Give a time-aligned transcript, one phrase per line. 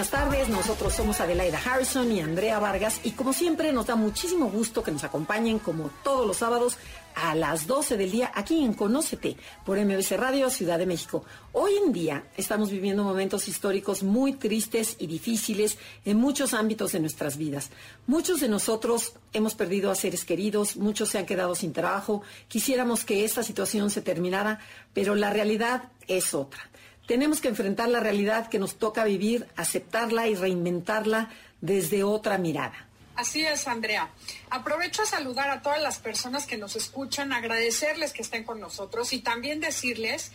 [0.00, 4.50] Buenas tardes, nosotros somos Adelaida Harrison y Andrea Vargas y como siempre nos da muchísimo
[4.50, 6.78] gusto que nos acompañen como todos los sábados
[7.14, 9.36] a las 12 del día aquí en Conócete
[9.66, 11.26] por MBC Radio Ciudad de México.
[11.52, 15.76] Hoy en día estamos viviendo momentos históricos muy tristes y difíciles
[16.06, 17.68] en muchos ámbitos de nuestras vidas.
[18.06, 23.04] Muchos de nosotros hemos perdido a seres queridos, muchos se han quedado sin trabajo, quisiéramos
[23.04, 24.60] que esta situación se terminara,
[24.94, 26.69] pero la realidad es otra.
[27.10, 31.28] Tenemos que enfrentar la realidad que nos toca vivir, aceptarla y reinventarla
[31.60, 32.86] desde otra mirada.
[33.16, 34.10] Así es, Andrea.
[34.48, 39.12] Aprovecho a saludar a todas las personas que nos escuchan, agradecerles que estén con nosotros
[39.12, 40.30] y también decirles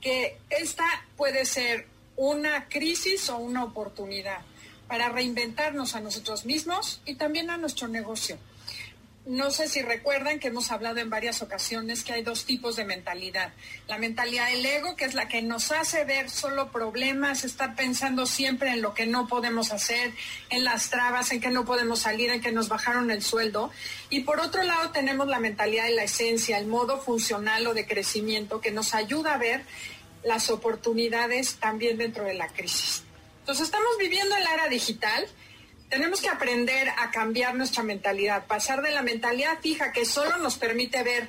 [0.00, 0.86] que esta
[1.18, 1.86] puede ser
[2.16, 4.40] una crisis o una oportunidad
[4.88, 8.38] para reinventarnos a nosotros mismos y también a nuestro negocio
[9.26, 12.84] no sé si recuerdan que hemos hablado en varias ocasiones que hay dos tipos de
[12.84, 13.52] mentalidad.
[13.88, 18.24] La mentalidad del ego, que es la que nos hace ver solo problemas, estar pensando
[18.26, 20.12] siempre en lo que no podemos hacer,
[20.48, 23.72] en las trabas, en que no podemos salir, en que nos bajaron el sueldo.
[24.10, 27.84] Y por otro lado tenemos la mentalidad de la esencia, el modo funcional o de
[27.84, 29.64] crecimiento, que nos ayuda a ver
[30.22, 33.02] las oportunidades también dentro de la crisis.
[33.40, 35.26] Entonces estamos viviendo en la era digital
[35.88, 40.56] tenemos que aprender a cambiar nuestra mentalidad, pasar de la mentalidad fija que solo nos
[40.56, 41.28] permite ver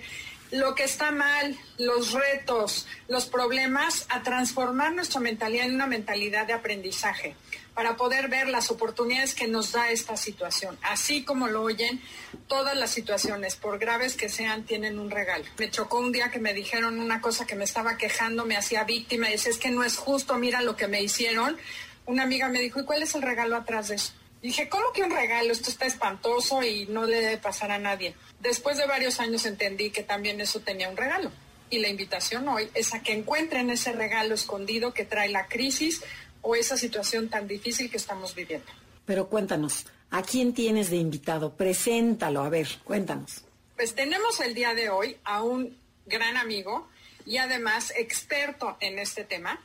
[0.51, 6.47] lo que está mal, los retos, los problemas, a transformar nuestra mentalidad en una mentalidad
[6.47, 7.35] de aprendizaje
[7.73, 10.79] para poder ver las oportunidades que nos da esta situación.
[10.81, 12.01] Así como lo oyen,
[12.47, 15.45] todas las situaciones, por graves que sean, tienen un regalo.
[15.59, 18.83] Me chocó un día que me dijeron una cosa que me estaba quejando, me hacía
[18.83, 21.57] víctima, y dice, es que no es justo, mira lo que me hicieron.
[22.05, 24.13] Una amiga me dijo, ¿y cuál es el regalo atrás de eso?
[24.47, 25.51] Dije, ¿cómo que un regalo?
[25.51, 28.15] Esto está espantoso y no le debe pasar a nadie.
[28.39, 31.33] Después de varios años entendí que también eso tenía un regalo.
[31.69, 36.01] Y la invitación hoy es a que encuentren ese regalo escondido que trae la crisis
[36.41, 38.67] o esa situación tan difícil que estamos viviendo.
[39.05, 41.53] Pero cuéntanos, ¿a quién tienes de invitado?
[41.53, 43.43] Preséntalo, a ver, cuéntanos.
[43.75, 46.87] Pues tenemos el día de hoy a un gran amigo
[47.25, 49.61] y además experto en este tema,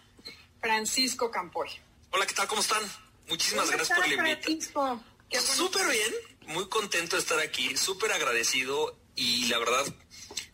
[0.60, 1.69] Francisco Campoy.
[2.10, 2.48] Hola, ¿qué tal?
[2.48, 2.82] ¿Cómo están?
[3.28, 5.03] Muchísimas gracias por la invitación.
[5.31, 6.15] Súper bien,
[6.47, 9.84] muy contento de estar aquí, súper agradecido y la verdad,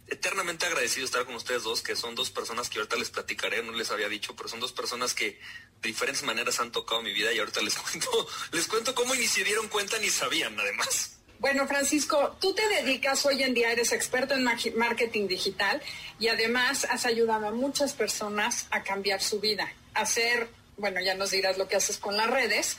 [0.06, 3.62] eternamente agradecido de estar con ustedes dos, que son dos personas que ahorita les platicaré,
[3.62, 5.38] no les había dicho, pero son dos personas que
[5.80, 9.26] de diferentes maneras han tocado mi vida y ahorita les cuento, les cuento cómo ni
[9.26, 11.18] se dieron cuenta ni sabían además.
[11.40, 15.80] Bueno, Francisco, tú te dedicas hoy en día, eres experto en marketing digital
[16.18, 21.14] y además has ayudado a muchas personas a cambiar su vida, a ser bueno, ya
[21.14, 22.78] nos dirás lo que haces con las redes,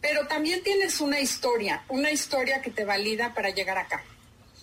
[0.00, 4.02] pero también tienes una historia, una historia que te valida para llegar acá.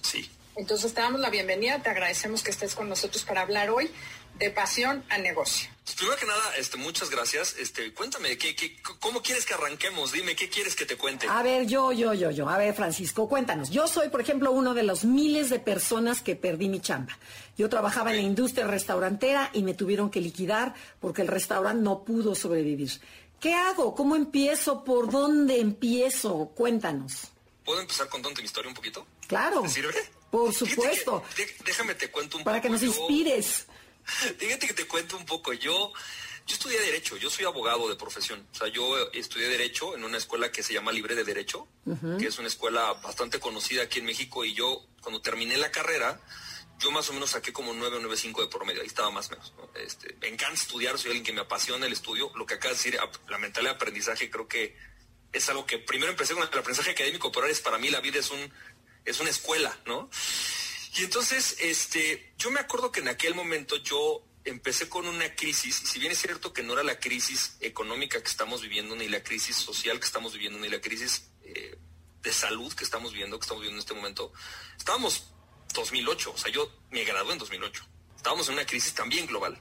[0.01, 0.29] Sí.
[0.55, 3.89] Entonces te damos la bienvenida, te agradecemos que estés con nosotros para hablar hoy
[4.37, 5.69] de pasión a negocio.
[5.83, 7.55] Pues, primero que nada, este, muchas gracias.
[7.59, 10.11] Este, cuéntame, ¿qué, qué, ¿cómo quieres que arranquemos?
[10.11, 11.27] Dime, ¿qué quieres que te cuente?
[11.27, 12.47] A ver, yo, yo, yo, yo.
[12.49, 13.69] A ver, Francisco, cuéntanos.
[13.69, 17.17] Yo soy, por ejemplo, uno de los miles de personas que perdí mi chamba.
[17.57, 22.03] Yo trabajaba en la industria restaurantera y me tuvieron que liquidar porque el restaurante no
[22.03, 22.99] pudo sobrevivir.
[23.39, 23.93] ¿Qué hago?
[23.93, 24.83] ¿Cómo empiezo?
[24.83, 26.51] ¿Por dónde empiezo?
[26.55, 27.27] Cuéntanos.
[27.63, 29.05] ¿Puedo empezar contando mi historia un poquito?
[29.27, 29.61] Claro.
[29.61, 29.93] ¿Te sirve?
[30.31, 31.23] Por supuesto.
[31.65, 32.69] déjame te cuento un Para poco.
[32.69, 33.67] Para que nos inspires.
[34.37, 35.53] Fíjate que te cuento un poco.
[35.53, 35.93] Yo,
[36.47, 38.45] yo estudié Derecho, yo soy abogado de profesión.
[38.51, 41.67] O sea, yo estudié Derecho en una escuela que se llama Libre de Derecho,
[42.17, 44.43] que es una escuela bastante conocida aquí en México.
[44.43, 46.19] Y yo, cuando terminé la carrera,
[46.79, 49.31] yo más o menos saqué como 9 o 9.5 de promedio, ahí estaba más o
[49.31, 49.53] menos.
[49.75, 52.31] Este, me encanta estudiar, soy alguien que me apasiona el estudio.
[52.35, 52.99] Lo que acaba de decir,
[53.29, 54.75] la mentalidad de aprendizaje, creo que
[55.31, 58.01] es algo que primero empecé con el aprendizaje académico, pero ahora es para mí la
[58.01, 58.51] vida es un
[59.05, 60.09] es una escuela, ¿no?
[60.95, 65.81] Y entonces, este, yo me acuerdo que en aquel momento yo empecé con una crisis,
[65.81, 69.07] y si bien es cierto que no era la crisis económica que estamos viviendo, ni
[69.07, 71.77] la crisis social que estamos viviendo, ni la crisis eh,
[72.21, 74.31] de salud que estamos viviendo, que estamos viviendo en este momento,
[74.77, 75.32] estábamos
[75.73, 77.85] 2008, o sea, yo me gradué en 2008,
[78.15, 79.59] estábamos en una crisis también global.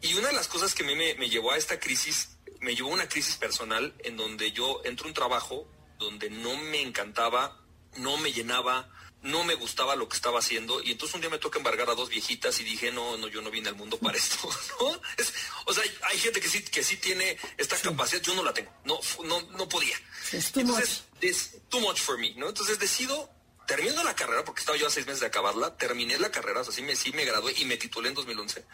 [0.00, 2.74] Y una de las cosas que a mí me, me llevó a esta crisis, me
[2.74, 6.82] llevó a una crisis personal en donde yo entro a un trabajo donde no me
[6.82, 7.60] encantaba,
[7.96, 8.90] no me llenaba,
[9.22, 11.94] no me gustaba lo que estaba haciendo y entonces un día me toca embargar a
[11.94, 14.48] dos viejitas y dije, no, no, yo no vine al mundo para esto,
[14.80, 15.00] ¿no?
[15.16, 15.32] Es,
[15.66, 18.72] o sea, hay gente que sí, que sí tiene esta capacidad, yo no la tengo,
[18.84, 19.96] no, no, no podía.
[20.32, 22.48] Es too Entonces, es too much for me, ¿no?
[22.48, 23.30] Entonces decido,
[23.76, 26.64] termino la carrera, porque estaba yo a seis meses de acabarla, terminé la carrera, o
[26.64, 28.66] sea, sí me, sí me gradué y me titulé en 2011.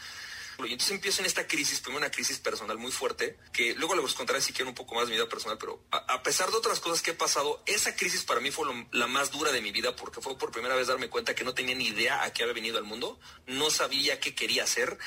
[0.59, 4.13] Y entonces empiezo en esta crisis, primero una crisis personal muy fuerte, que luego les
[4.15, 6.81] contaré si quiero un poco más de mi vida personal, pero a, pesar de otras
[6.81, 9.95] cosas que he pasado, esa crisis para mí fue la más dura de mi vida,
[9.95, 12.55] porque fue por primera vez darme cuenta que no tenía ni idea a qué había
[12.55, 14.99] venido al mundo, no sabía qué quería hacer,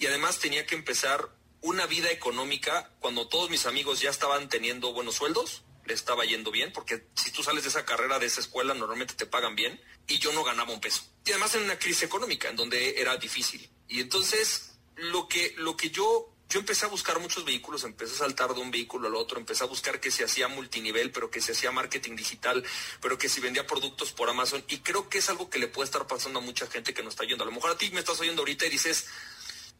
[0.00, 4.92] y además tenía que empezar una vida económica cuando todos mis amigos ya estaban teniendo
[4.92, 8.40] buenos sueldos, le estaba yendo bien, porque si tú sales de esa carrera, de esa
[8.40, 11.02] escuela, normalmente te pagan bien, y yo no ganaba un peso.
[11.24, 13.68] Y además en una crisis económica, en donde era difícil.
[13.88, 18.18] Y entonces, lo que, lo que yo, yo empecé a buscar muchos vehículos, empecé a
[18.18, 21.40] saltar de un vehículo al otro, empecé a buscar que se hacía multinivel, pero que
[21.40, 22.64] se hacía marketing digital,
[23.00, 25.86] pero que si vendía productos por Amazon, y creo que es algo que le puede
[25.86, 27.44] estar pasando a mucha gente que nos está oyendo.
[27.44, 29.06] A lo mejor a ti me estás oyendo ahorita y dices,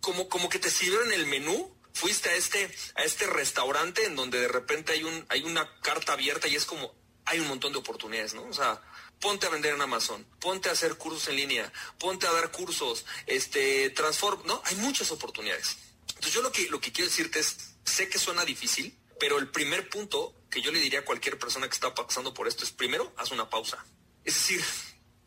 [0.01, 1.76] como, como que te sirvieron el menú.
[1.97, 6.13] Fuiste a este, a este restaurante en donde de repente hay un, hay una carta
[6.13, 6.95] abierta y es como,
[7.25, 8.45] hay un montón de oportunidades, ¿no?
[8.45, 8.83] O sea,
[9.19, 13.07] ponte a vender en Amazon, ponte a hacer cursos en línea, ponte a dar cursos,
[13.25, 14.61] este, transform, ¿no?
[14.67, 15.79] Hay muchas oportunidades.
[16.09, 17.57] Entonces yo lo que, lo que quiero decirte es,
[17.87, 21.67] sé que suena difícil, pero el primer punto que yo le diría a cualquier persona
[21.67, 23.83] que está pasando por esto es, primero, haz una pausa.
[24.23, 24.63] Es decir,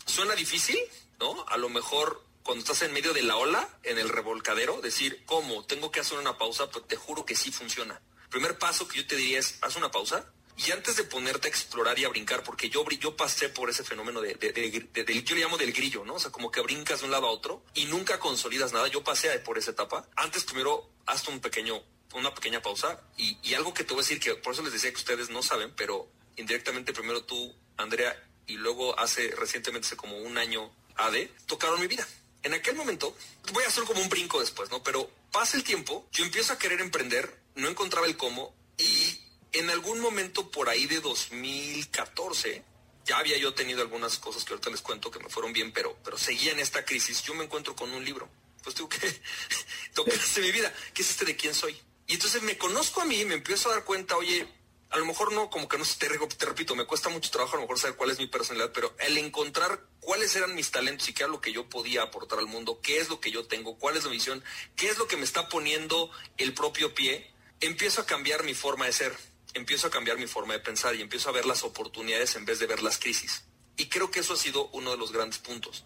[0.06, 0.78] suena difícil,
[1.20, 1.48] ¿no?
[1.48, 5.66] A lo mejor cuando estás en medio de la ola, en el revolcadero, decir, ¿cómo?
[5.66, 8.02] Tengo que hacer una pausa, pero te juro que sí funciona.
[8.32, 10.34] Primer paso que yo te diría es, haz una pausa.
[10.58, 13.84] Y antes de ponerte a explorar y a brincar, porque yo, yo pasé por ese
[13.84, 16.16] fenómeno de, de- yo le llamo del grillo, ¿no?
[16.16, 18.88] O sea, como que brincas de un lado a otro y nunca consolidas nada.
[18.88, 20.10] Yo pasé por esa etapa.
[20.16, 21.84] Antes primero, hazte un pequeño,
[22.16, 23.00] una pequeña pausa.
[23.16, 25.30] Y, y algo que te voy a decir, que por eso les decía que ustedes
[25.30, 28.12] no saben, pero indirectamente primero tú, Andrea,
[28.48, 32.08] y luego hace recientemente, hace como un año, AD, tocaron mi vida.
[32.44, 33.16] En aquel momento,
[33.54, 34.82] voy a hacer como un brinco después, ¿no?
[34.84, 39.20] Pero pasa el tiempo, yo empiezo a querer emprender, no encontraba el cómo, y
[39.52, 42.64] en algún momento por ahí de 2014,
[43.06, 45.98] ya había yo tenido algunas cosas que ahorita les cuento que me fueron bien, pero,
[46.04, 48.30] pero seguía en esta crisis, yo me encuentro con un libro.
[48.64, 49.00] Pues digo que
[49.94, 51.76] tocaste mi vida, ¿qué es este de quién soy?
[52.08, 54.48] Y entonces me conozco a mí, me empiezo a dar cuenta, oye,
[54.92, 57.56] a lo mejor no, como que no te, te repito, me cuesta mucho trabajo a
[57.58, 61.14] lo mejor saber cuál es mi personalidad, pero el encontrar cuáles eran mis talentos y
[61.14, 63.78] qué era lo que yo podía aportar al mundo, qué es lo que yo tengo,
[63.78, 64.44] cuál es la visión,
[64.76, 68.88] qué es lo que me está poniendo el propio pie, empiezo a cambiar mi forma
[68.88, 69.16] de ser,
[69.54, 72.58] empiezo a cambiar mi forma de pensar y empiezo a ver las oportunidades en vez
[72.58, 73.44] de ver las crisis.
[73.78, 75.86] Y creo que eso ha sido uno de los grandes puntos.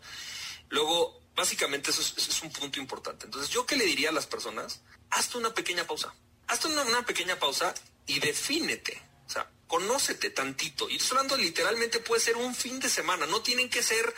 [0.69, 3.25] Luego, básicamente eso es, un punto importante.
[3.25, 4.81] Entonces, ¿yo qué le diría a las personas?
[5.09, 6.15] Hazte una pequeña pausa.
[6.47, 7.73] Hazte una pequeña pausa
[8.07, 9.01] y defínete.
[9.25, 10.89] O sea, conócete tantito.
[10.89, 13.25] Y estoy hablando literalmente puede ser un fin de semana.
[13.25, 14.13] No tienen que ser...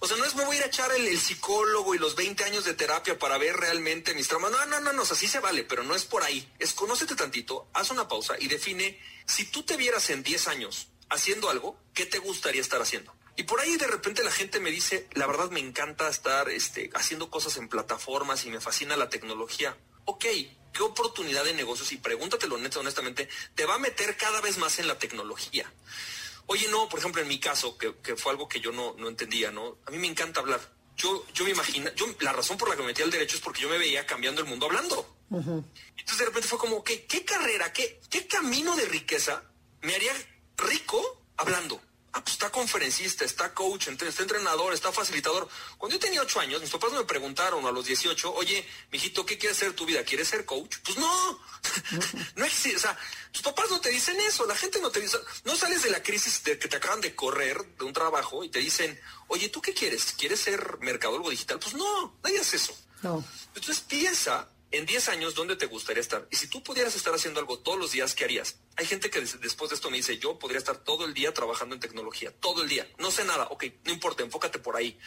[0.00, 2.44] O sea, no es me voy a ir a echar el, psicólogo y los 20
[2.44, 4.50] años de terapia para ver realmente mis traumas.
[4.50, 6.46] No, no, no, no, o sea, sí se vale, pero no es por ahí.
[6.58, 10.88] Es conócete tantito, haz una pausa y define si tú te vieras en 10 años
[11.08, 13.14] haciendo algo, ¿qué te gustaría estar haciendo?
[13.36, 16.90] Y por ahí de repente la gente me dice, la verdad me encanta estar este,
[16.94, 19.76] haciendo cosas en plataformas y me fascina la tecnología.
[20.04, 20.24] Ok,
[20.74, 21.90] ¿qué oportunidad de negocios?
[21.92, 25.72] Y pregúntatelo honest- honestamente, te va a meter cada vez más en la tecnología.
[26.46, 29.08] Oye, no, por ejemplo, en mi caso, que, que fue algo que yo no, no
[29.08, 29.78] entendía, ¿no?
[29.86, 30.60] A mí me encanta hablar.
[30.96, 33.42] Yo, yo me imagino, yo, la razón por la que me metí al derecho es
[33.42, 35.16] porque yo me veía cambiando el mundo hablando.
[35.96, 39.42] Entonces de repente fue como, ok, ¿qué carrera, qué, qué camino de riqueza
[39.80, 40.12] me haría
[40.58, 41.80] rico hablando?
[42.16, 45.48] Ah, pues está conferencista, está coach, está entrenador, está facilitador.
[45.76, 49.36] Cuando yo tenía ocho años, mis papás me preguntaron a los 18, oye, mijito, ¿qué
[49.36, 50.04] quieres ser tu vida?
[50.04, 50.76] ¿Quieres ser coach?
[50.84, 51.40] Pues no,
[52.36, 52.96] no existe, o sea,
[53.32, 56.04] tus papás no te dicen eso, la gente no te dice, no sales de la
[56.04, 59.60] crisis de que te acaban de correr de un trabajo y te dicen, oye, ¿tú
[59.60, 60.14] qué quieres?
[60.16, 61.58] ¿Quieres ser mercadólogo digital?
[61.58, 62.78] Pues no, nadie hace eso.
[63.02, 63.24] No.
[63.56, 66.26] Entonces piensa en 10 años dónde te gustaría estar.
[66.30, 68.58] Y si tú pudieras estar haciendo algo todos los días, ¿qué harías?
[68.76, 71.32] Hay gente que des- después de esto me dice, yo podría estar todo el día
[71.34, 72.88] trabajando en tecnología, todo el día.
[72.98, 74.98] No sé nada, ok, no importa, enfócate por ahí.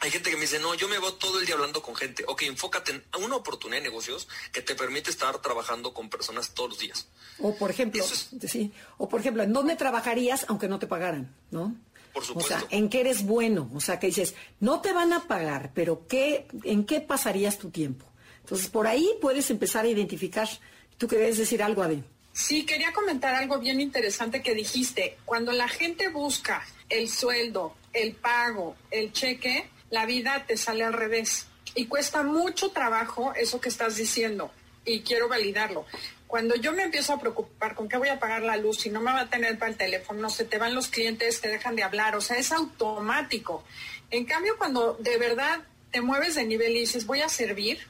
[0.00, 2.24] Hay gente que me dice, no, yo me voy todo el día hablando con gente.
[2.26, 6.70] Ok, enfócate en una oportunidad de negocios que te permite estar trabajando con personas todos
[6.70, 7.08] los días.
[7.38, 11.32] O por ejemplo, es- sí, o por ejemplo, ¿en dónde trabajarías aunque no te pagaran,
[11.52, 11.76] no?
[12.12, 12.48] Por O supuesto.
[12.58, 13.70] sea, ¿en qué eres bueno?
[13.74, 17.70] O sea, que dices, no te van a pagar, pero ¿qué, ¿en qué pasarías tu
[17.70, 18.04] tiempo?
[18.42, 20.48] Entonces, por ahí puedes empezar a identificar.
[20.98, 22.02] ¿Tú querías decir algo, Ade?
[22.32, 25.18] Sí, quería comentar algo bien interesante que dijiste.
[25.24, 30.94] Cuando la gente busca el sueldo, el pago, el cheque, la vida te sale al
[30.94, 31.46] revés.
[31.74, 34.50] Y cuesta mucho trabajo eso que estás diciendo.
[34.84, 35.86] Y quiero validarlo.
[36.26, 39.02] Cuando yo me empiezo a preocupar con qué voy a pagar la luz, si no
[39.02, 41.82] me va a tener para el teléfono, se te van los clientes, te dejan de
[41.82, 43.64] hablar, o sea, es automático.
[44.10, 47.80] En cambio, cuando de verdad te mueves de nivel y dices, voy a servir,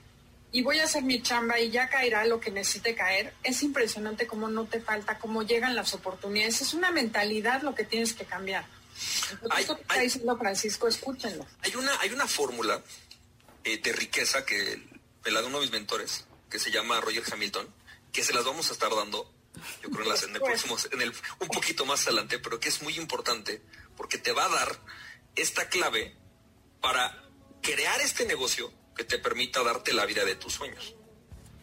[0.53, 4.27] y voy a hacer mi chamba y ya caerá lo que necesite caer, es impresionante
[4.27, 6.61] cómo no te falta, cómo llegan las oportunidades.
[6.61, 8.67] Es una mentalidad lo que tienes que cambiar.
[9.31, 11.47] Entonces, esto que está diciendo Francisco, escúchenlo.
[11.63, 12.83] Hay una, hay una fórmula
[13.65, 14.87] eh, de riqueza que
[15.25, 17.67] la de uno de mis mentores, que se llama Roger Hamilton,
[18.13, 19.33] que se las vamos a estar dando,
[19.83, 22.69] yo creo, en, las, en el próximo, en el, un poquito más adelante, pero que
[22.69, 23.63] es muy importante
[23.97, 24.79] porque te va a dar
[25.35, 26.15] esta clave
[26.83, 27.25] para
[27.63, 30.95] crear este negocio que te permita darte la vida de tus sueños.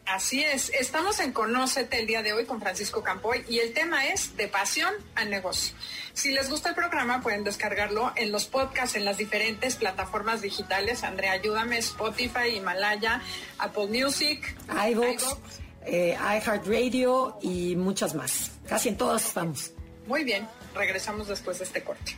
[0.10, 4.08] Así es, estamos en Conócete el día de hoy con Francisco Campoy y el tema
[4.08, 5.76] es de pasión al negocio.
[6.14, 11.04] Si les gusta el programa pueden descargarlo en los podcasts en las diferentes plataformas digitales.
[11.04, 13.22] Andrea, ayúdame, Spotify, Himalaya,
[13.60, 15.38] Apple Music, iVoox,
[15.86, 18.50] eh, iHeartRadio y muchas más.
[18.68, 19.74] Casi en todas estamos.
[20.08, 22.18] Muy bien, regresamos después de este corte.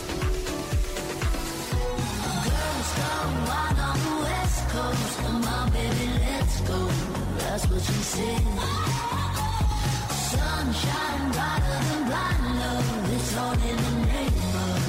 [10.31, 14.00] Sunshine brighter than blind love, it's all in the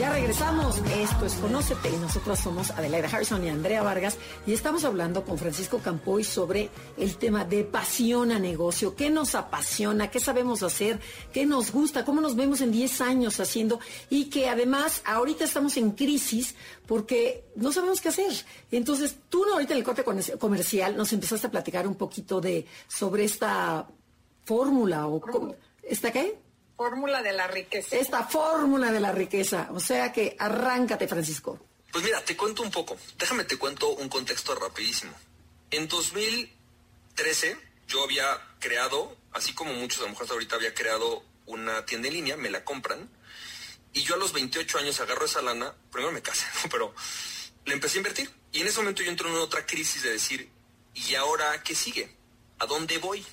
[0.02, 0.78] Ya regresamos.
[0.78, 5.38] Esto es Conócete y nosotros somos Adelaida Harrison y Andrea Vargas y estamos hablando con
[5.38, 8.96] Francisco Campoy sobre el tema de pasión a negocio.
[8.96, 10.10] ¿Qué nos apasiona?
[10.10, 10.98] ¿Qué sabemos hacer?
[11.32, 12.04] ¿Qué nos gusta?
[12.04, 13.78] ¿Cómo nos vemos en 10 años haciendo?
[14.10, 16.56] Y que además ahorita estamos en crisis
[16.88, 18.32] porque no sabemos qué hacer.
[18.72, 20.02] Entonces, tú ahorita en el corte
[20.36, 23.86] comercial nos empezaste a platicar un poquito de sobre esta
[24.46, 25.22] fórmula o
[25.84, 26.40] ¿esta qué?
[26.76, 27.96] Fórmula de la riqueza.
[27.96, 29.68] Esta fórmula de la riqueza.
[29.72, 31.58] O sea que arráncate, Francisco.
[31.92, 32.96] Pues mira, te cuento un poco.
[33.18, 35.12] Déjame te cuento un contexto rapidísimo.
[35.70, 38.26] En 2013 yo había
[38.58, 42.50] creado, así como muchos a lo mejor ahorita había creado una tienda en línea, me
[42.50, 43.10] la compran
[43.92, 46.94] y yo a los 28 años agarro esa lana, primero me casé, pero
[47.64, 48.30] le empecé a invertir.
[48.52, 50.50] Y en ese momento yo entro en otra crisis de decir,
[50.94, 52.14] ¿y ahora qué sigue?
[52.58, 53.24] ¿A dónde voy?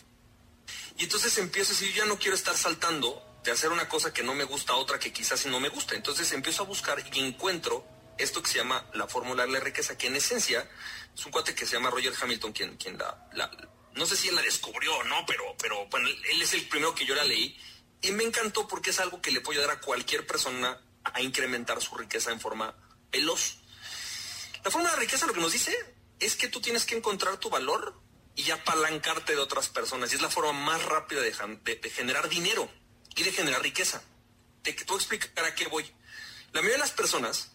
[0.98, 4.14] Y entonces empiezo a decir, yo ya no quiero estar saltando de hacer una cosa
[4.14, 5.96] que no me gusta a otra que quizás no me gusta.
[5.96, 7.86] Entonces empiezo a buscar y encuentro
[8.18, 10.70] esto que se llama la fórmula de la riqueza, que en esencia
[11.16, 13.52] es un cuate que se llama Roger Hamilton quien, quien la,
[13.94, 16.94] no sé si él la descubrió o no, pero, pero bueno, él es el primero
[16.94, 17.58] que yo la leí
[18.02, 21.82] y me encantó porque es algo que le puede ayudar a cualquier persona a incrementar
[21.82, 22.76] su riqueza en forma
[23.12, 23.58] veloz.
[24.64, 25.76] La forma de riqueza lo que nos dice
[26.20, 28.00] es que tú tienes que encontrar tu valor
[28.36, 30.12] y apalancarte de otras personas.
[30.12, 31.34] Y es la forma más rápida de,
[31.90, 32.70] generar dinero
[33.26, 34.02] de generar riqueza.
[34.62, 35.86] Te, te voy a explicar a qué voy.
[36.52, 37.52] La mayoría de las personas,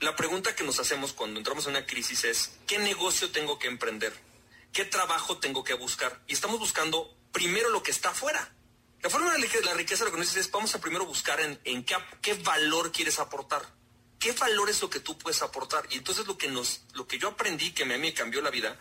[0.00, 3.68] la pregunta que nos hacemos cuando entramos en una crisis es, ¿qué negocio tengo que
[3.68, 4.12] emprender?
[4.72, 6.22] ¿Qué trabajo tengo que buscar?
[6.26, 8.52] Y estamos buscando primero lo que está afuera.
[9.02, 11.84] La forma de la riqueza lo que nos dice es vamos a primero buscar en,
[11.84, 13.62] qué, qué, valor quieres aportar.
[14.18, 15.86] ¿Qué valor es lo que tú puedes aportar?
[15.90, 18.50] Y entonces lo que nos, lo que yo aprendí que a mí me cambió la
[18.50, 18.78] vida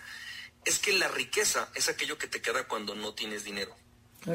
[0.65, 3.75] es que la riqueza es aquello que te queda cuando no tienes dinero.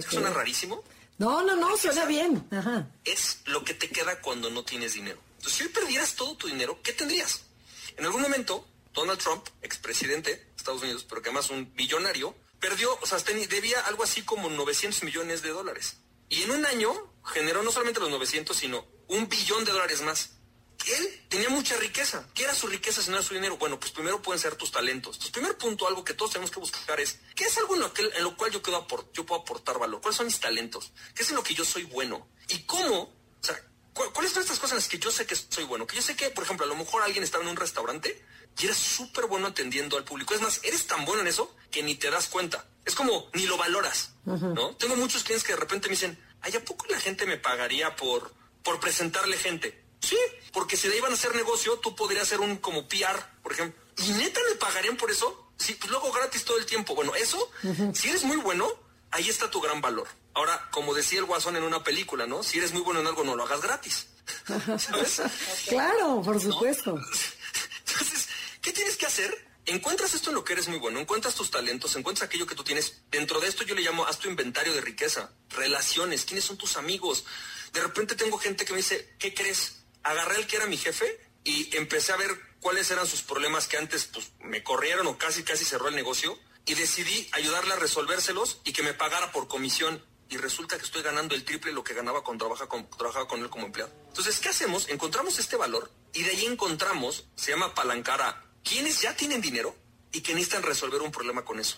[0.08, 0.82] ¿Suena rarísimo?
[1.18, 2.48] No, no, no, suena bien.
[3.04, 5.20] Es lo que te queda cuando no tienes dinero.
[5.36, 7.42] Entonces, si hoy perdieras todo tu dinero, ¿qué tendrías?
[7.96, 12.98] En algún momento, Donald Trump, expresidente de Estados Unidos, pero que además un billonario, perdió,
[13.00, 15.98] o sea, debía algo así como 900 millones de dólares.
[16.28, 16.92] Y en un año
[17.24, 20.30] generó no solamente los 900, sino un billón de dólares más.
[20.92, 22.28] Él tenía mucha riqueza.
[22.34, 23.56] ¿Qué era su riqueza si no era su dinero?
[23.56, 25.16] Bueno, pues primero pueden ser tus talentos.
[25.16, 27.92] Entonces, primer punto, algo que todos tenemos que buscar es, ¿qué es algo en lo,
[27.92, 30.00] que, en lo cual yo, puedo yo puedo aportar valor?
[30.00, 30.92] ¿Cuáles son mis talentos?
[31.14, 32.28] ¿Qué es en lo que yo soy bueno?
[32.48, 33.02] ¿Y cómo?
[33.02, 33.56] O sea,
[33.92, 35.86] ¿cuáles son estas cosas en las que yo sé que soy bueno?
[35.86, 38.24] Que yo sé que, por ejemplo, a lo mejor alguien estaba en un restaurante
[38.58, 40.34] y eres súper bueno atendiendo al público.
[40.34, 42.66] Es más, eres tan bueno en eso que ni te das cuenta.
[42.84, 44.76] Es como ni lo valoras, ¿no?
[44.76, 47.96] Tengo muchos clientes que de repente me dicen, ¿ay, a poco la gente me pagaría
[47.96, 49.83] por, por presentarle gente?
[50.04, 50.18] Sí,
[50.52, 53.52] porque si de ahí van a hacer negocio, tú podrías hacer un como PR, por
[53.52, 53.82] ejemplo.
[53.98, 55.52] ¿Y neta me pagarían por eso?
[55.56, 56.94] Sí, pues luego gratis todo el tiempo.
[56.94, 57.50] Bueno, eso,
[57.94, 58.68] si eres muy bueno,
[59.10, 60.08] ahí está tu gran valor.
[60.34, 62.42] Ahora, como decía el Guasón en una película, ¿no?
[62.42, 64.08] Si eres muy bueno en algo, no lo hagas gratis.
[64.78, 65.22] ¿Sabes?
[65.68, 66.98] claro, por supuesto.
[67.86, 68.28] Entonces,
[68.60, 69.54] ¿qué tienes que hacer?
[69.66, 72.64] encuentras esto en lo que eres muy bueno, encuentras tus talentos, encuentras aquello que tú
[72.64, 73.02] tienes.
[73.10, 76.76] Dentro de esto yo le llamo, haz tu inventario de riqueza, relaciones, quiénes son tus
[76.76, 77.24] amigos.
[77.72, 79.83] De repente tengo gente que me dice, ¿qué crees?
[80.04, 82.30] Agarré al que era mi jefe y empecé a ver
[82.60, 86.38] cuáles eran sus problemas que antes pues, me corrieron o casi casi cerró el negocio
[86.66, 91.02] y decidí ayudarle a resolvérselos y que me pagara por comisión y resulta que estoy
[91.02, 93.92] ganando el triple lo que ganaba cuando con, trabajaba con él como empleado.
[94.08, 94.88] Entonces, ¿qué hacemos?
[94.88, 99.76] Encontramos este valor y de ahí encontramos, se llama apalancar a quienes ya tienen dinero
[100.12, 101.76] y que necesitan resolver un problema con eso.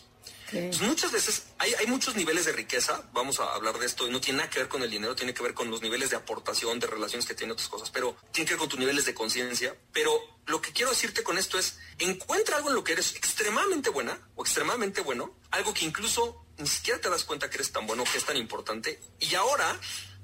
[0.50, 4.10] Pues muchas veces hay, hay, muchos niveles de riqueza, vamos a hablar de esto, y
[4.10, 6.16] no tiene nada que ver con el dinero, tiene que ver con los niveles de
[6.16, 9.14] aportación, de relaciones que tienen otras cosas, pero tiene que ver con tus niveles de
[9.14, 9.76] conciencia.
[9.92, 10.12] Pero
[10.46, 14.18] lo que quiero decirte con esto es, encuentra algo en lo que eres extremadamente buena
[14.36, 18.04] o extremadamente bueno, algo que incluso ni siquiera te das cuenta que eres tan bueno,
[18.04, 19.78] que es tan importante, y ahora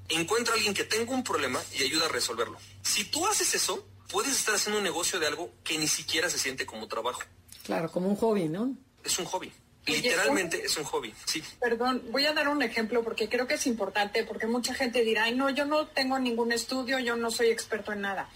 [0.09, 2.57] encuentra a alguien que tenga un problema y ayuda a resolverlo.
[2.81, 6.39] Si tú haces eso, puedes estar haciendo un negocio de algo que ni siquiera se
[6.39, 7.21] siente como trabajo.
[7.63, 8.75] Claro, como un hobby, ¿no?
[9.03, 9.51] Es un hobby.
[9.85, 11.43] Literalmente es un hobby, sí.
[11.59, 15.23] Perdón, voy a dar un ejemplo porque creo que es importante, porque mucha gente dirá,
[15.25, 18.29] Ay, no, yo no tengo ningún estudio, yo no soy experto en nada.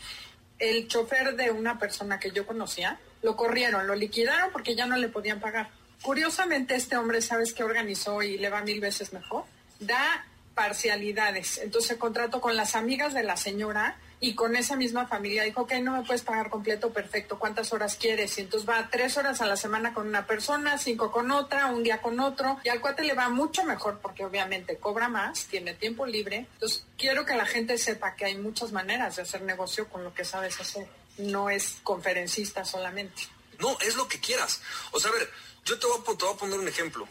[0.60, 4.98] El chofer de una persona que yo conocía, lo corrieron, lo liquidaron porque ya no
[4.98, 5.70] le podían pagar.
[6.02, 9.46] Curiosamente, este hombre, ¿sabes qué organizó y le va mil veces mejor?
[9.80, 11.60] Da parcialidades.
[11.60, 15.74] Entonces contrato con las amigas de la señora y con esa misma familia dijo, ok,
[15.82, 18.38] no me puedes pagar completo, perfecto, ¿cuántas horas quieres?
[18.38, 21.84] Y entonces va tres horas a la semana con una persona, cinco con otra, un
[21.84, 25.76] día con otro, y al cuate le va mucho mejor porque obviamente cobra más, tiene
[25.76, 26.48] tiempo libre.
[26.54, 30.14] Entonces, quiero que la gente sepa que hay muchas maneras de hacer negocio con lo
[30.14, 30.88] que sabes hacer.
[31.20, 33.24] No es conferencista solamente.
[33.60, 34.62] No, es lo que quieras.
[34.92, 35.30] O sea, a ver,
[35.64, 37.08] yo te voy a, te voy a poner un ejemplo.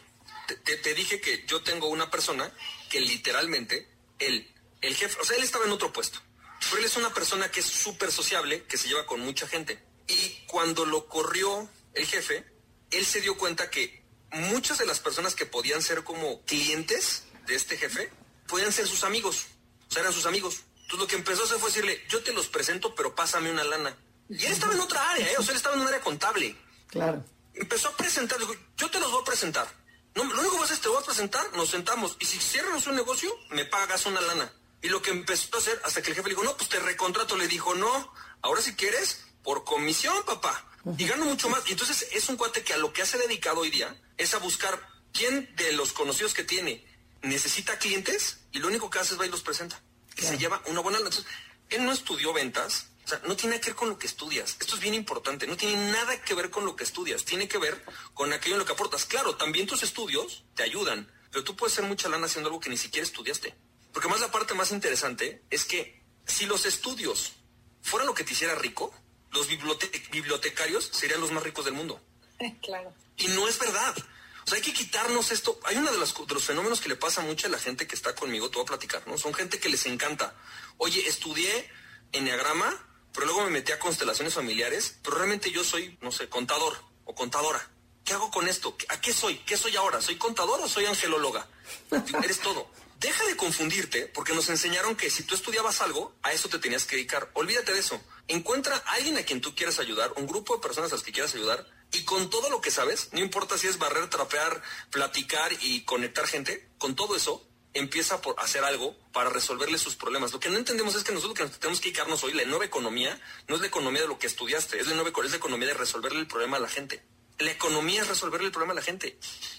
[0.65, 2.51] Te, te, dije que yo tengo una persona
[2.89, 3.89] que literalmente,
[4.21, 4.49] el,
[4.81, 6.21] el jefe, o sea, él estaba en otro puesto
[6.61, 9.83] pero él es una persona que es súper sociable, que se lleva con mucha gente.
[10.09, 12.45] Y cuando lo corrió el jefe,
[12.91, 17.55] él se dio cuenta que muchas de las personas que podían ser como clientes de
[17.55, 18.11] este jefe,
[18.49, 19.47] podían ser sus amigos.
[19.89, 20.63] O sea, eran sus amigos.
[20.83, 23.65] Entonces lo que empezó a hacer fue decirle, yo te los presento, pero pásame una
[23.65, 23.97] lana.
[24.29, 25.37] Y él estaba en otra área, ¿eh?
[25.39, 26.57] o sea, él estaba en un área contable.
[26.89, 27.25] Claro.
[27.55, 29.67] Empezó a presentar, dijo, yo te los voy a presentar.
[30.15, 32.17] No, lo único que vas a hacer es te voy a presentar, nos sentamos.
[32.21, 34.53] Y si cierras un negocio, me pagas una lana.
[34.83, 36.79] Y lo que empezó a hacer, hasta que el jefe le dijo, no, pues te
[36.79, 38.13] recontrato, le dijo, no,
[38.43, 40.71] ahora si quieres, por comisión, papá.
[40.99, 41.67] Y gano mucho más.
[41.67, 44.39] Y entonces es un cuate que a lo que hace dedicado hoy día es a
[44.39, 46.87] buscar quién de los conocidos que tiene
[47.23, 49.83] necesita clientes y lo único que hace es va y los presenta.
[50.17, 50.99] Y se lleva una buena...
[50.99, 51.27] Entonces,
[51.69, 54.57] él no estudió ventas, o sea, no tiene que ver con lo que estudias.
[54.61, 55.47] Esto es bien importante.
[55.47, 57.25] No tiene nada que ver con lo que estudias.
[57.25, 57.85] Tiene que ver
[58.15, 59.05] con aquello en lo que aportas.
[59.05, 62.71] Claro, también tus estudios te ayudan, pero tú puedes hacer mucha lana haciendo algo que
[62.71, 63.55] ni siquiera estudiaste.
[63.97, 67.33] Porque más la parte más interesante es que si los estudios
[67.81, 68.93] fueran lo que te hiciera rico,
[69.31, 71.99] los bibliotecarios serían los más ricos del mundo.
[72.61, 72.93] Claro.
[73.17, 73.97] Y no es verdad.
[74.45, 75.59] O sea, hay que quitarnos esto.
[75.65, 77.95] Hay uno de los, de los fenómenos que le pasa mucho a la gente que
[77.95, 79.17] está conmigo, te voy a platicar, ¿no?
[79.17, 80.35] Son gente que les encanta.
[80.77, 81.71] Oye, estudié
[82.13, 82.71] enneagrama,
[83.15, 87.15] pero luego me metí a constelaciones familiares, pero realmente yo soy, no sé, contador o
[87.15, 87.67] contadora.
[88.05, 88.77] ¿Qué hago con esto?
[88.91, 89.39] ¿A qué soy?
[89.39, 90.03] ¿Qué soy ahora?
[90.03, 91.49] ¿Soy contador o soy angelóloga?
[92.23, 96.49] Eres todo deja de confundirte porque nos enseñaron que si tú estudiabas algo, a eso
[96.49, 97.31] te tenías que dedicar.
[97.35, 98.01] Olvídate de eso.
[98.29, 101.13] Encuentra a alguien a quien tú quieras ayudar, un grupo de personas a las que
[101.13, 105.53] quieras ayudar, y con todo lo que sabes, no importa si es barrer, trapear, platicar
[105.61, 110.33] y conectar gente, con todo eso, empieza por hacer algo para resolverle sus problemas.
[110.33, 113.21] Lo que no entendemos es que nosotros que tenemos que dedicarnos hoy, la nueva economía,
[113.49, 115.75] no es la economía de lo que estudiaste, es la nueva es la economía de
[115.75, 117.05] resolverle el problema a la gente.
[117.39, 119.19] La economía es resolverle el problema a la gente,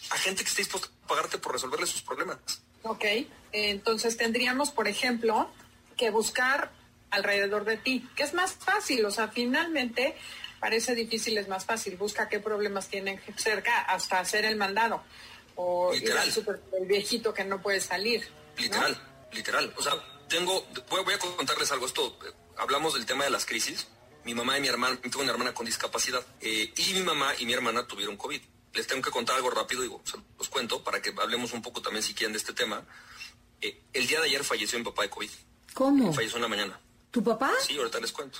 [0.09, 2.39] a gente que esté dispuesta a pagarte por resolverle sus problemas.
[2.87, 3.05] Ok,
[3.51, 5.49] entonces tendríamos, por ejemplo,
[5.95, 6.71] que buscar
[7.09, 10.15] alrededor de ti, que es más fácil, o sea, finalmente
[10.59, 15.03] parece difícil, es más fácil, busca qué problemas tienen cerca hasta hacer el mandado
[15.55, 18.27] o ir al super, el viejito que no puede salir.
[18.57, 18.97] Literal,
[19.31, 19.73] literal.
[19.77, 19.93] O sea,
[20.27, 22.17] tengo, voy, a contarles algo, esto,
[22.57, 23.87] hablamos del tema de las crisis,
[24.23, 27.45] mi mamá y mi hermana, tengo una hermana con discapacidad, eh, y mi mamá y
[27.45, 28.41] mi hermana tuvieron COVID
[28.73, 30.01] les tengo que contar algo rápido, digo,
[30.37, 32.83] los cuento para que hablemos un poco también si quieren de este tema.
[33.61, 35.29] Eh, el día de ayer falleció mi papá de COVID.
[35.73, 36.13] ¿Cómo?
[36.13, 36.79] Falleció en la mañana.
[37.11, 37.51] ¿Tu papá?
[37.65, 38.39] Sí, ahorita les cuento.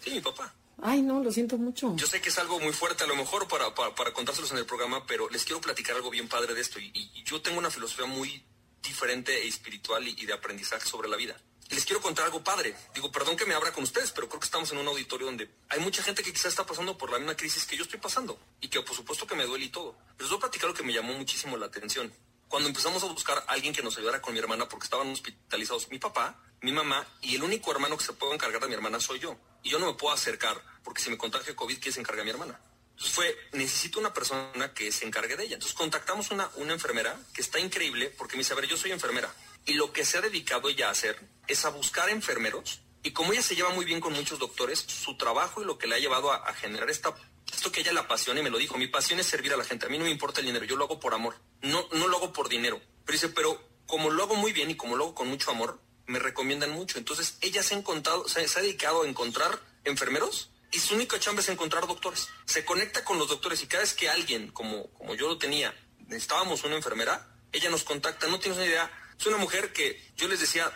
[0.00, 0.54] Sí, mi papá.
[0.82, 1.94] Ay, no, lo siento mucho.
[1.96, 4.66] Yo sé que es algo muy fuerte a lo mejor para, para, contárselos en el
[4.66, 6.80] programa, pero les quiero platicar algo bien padre de esto.
[6.80, 8.44] Y, yo tengo una filosofía muy
[8.82, 11.36] diferente e espiritual y de aprendizaje sobre la vida
[11.72, 12.74] les quiero contar algo padre.
[12.94, 15.50] Digo, perdón que me abra con ustedes, pero creo que estamos en un auditorio donde
[15.68, 18.38] hay mucha gente que quizás está pasando por la misma crisis que yo estoy pasando
[18.60, 19.96] y que por supuesto que me duele y todo.
[20.18, 22.12] Les voy a platicar lo que me llamó muchísimo la atención.
[22.48, 25.88] Cuando empezamos a buscar a alguien que nos ayudara con mi hermana porque estaban hospitalizados
[25.88, 29.00] mi papá, mi mamá y el único hermano que se puede encargar de mi hermana
[29.00, 29.38] soy yo.
[29.62, 32.30] Y yo no me puedo acercar porque si me contagio COVID, ¿quién se encarga mi
[32.30, 32.60] hermana?
[32.90, 35.54] Entonces fue, necesito una persona que se encargue de ella.
[35.54, 38.92] Entonces contactamos una, una enfermera que está increíble porque me dice, a ver, yo soy
[38.92, 39.32] enfermera.
[39.66, 42.80] Y lo que se ha dedicado ella a hacer es a buscar enfermeros.
[43.02, 45.86] Y como ella se lleva muy bien con muchos doctores, su trabajo y lo que
[45.86, 47.14] le ha llevado a, generar esta,
[47.52, 49.64] esto que ella la apasiona y me lo dijo, mi pasión es servir a la
[49.64, 49.86] gente.
[49.86, 51.36] A mí no me importa el dinero, yo lo hago por amor.
[51.62, 52.80] No, no lo hago por dinero.
[53.04, 55.80] Pero dice, pero como lo hago muy bien y como lo hago con mucho amor,
[56.06, 56.98] me recomiendan mucho.
[56.98, 61.20] Entonces ella se ha, encontrado, se, se ha dedicado a encontrar enfermeros y su única
[61.20, 62.28] chamba es encontrar doctores.
[62.46, 65.74] Se conecta con los doctores y cada vez que alguien, como, como yo lo tenía,
[66.06, 68.90] necesitábamos una enfermera, ella nos contacta, no tienes una idea.
[69.22, 70.68] Es una mujer que yo les decía,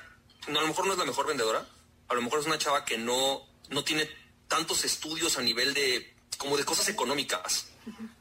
[0.47, 1.69] no, a lo mejor no es la mejor vendedora,
[2.07, 4.09] a lo mejor es una chava que no, no tiene
[4.47, 7.67] tantos estudios a nivel de, como de cosas económicas.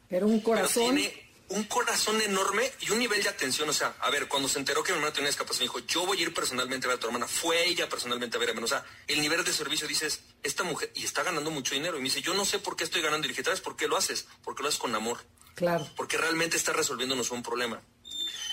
[0.09, 0.95] Pero un corazón.
[0.95, 3.69] Pero tiene un corazón enorme y un nivel de atención.
[3.69, 5.79] O sea, a ver, cuando se enteró que mi hermana tenía una discapacidad, me dijo,
[5.87, 7.27] yo voy a ir personalmente a ver a tu hermana.
[7.27, 8.65] Fue ella personalmente a ver a hermana.
[8.65, 11.97] O sea, el nivel de servicio, dices, esta mujer, y está ganando mucho dinero.
[11.97, 13.27] Y me dice, yo no sé por qué estoy ganando.
[13.27, 14.25] Y le dije, ¿sabes por qué lo haces?
[14.43, 15.19] Porque lo haces con amor.
[15.53, 15.87] Claro.
[15.95, 17.79] Porque realmente está resolviéndonos un problema.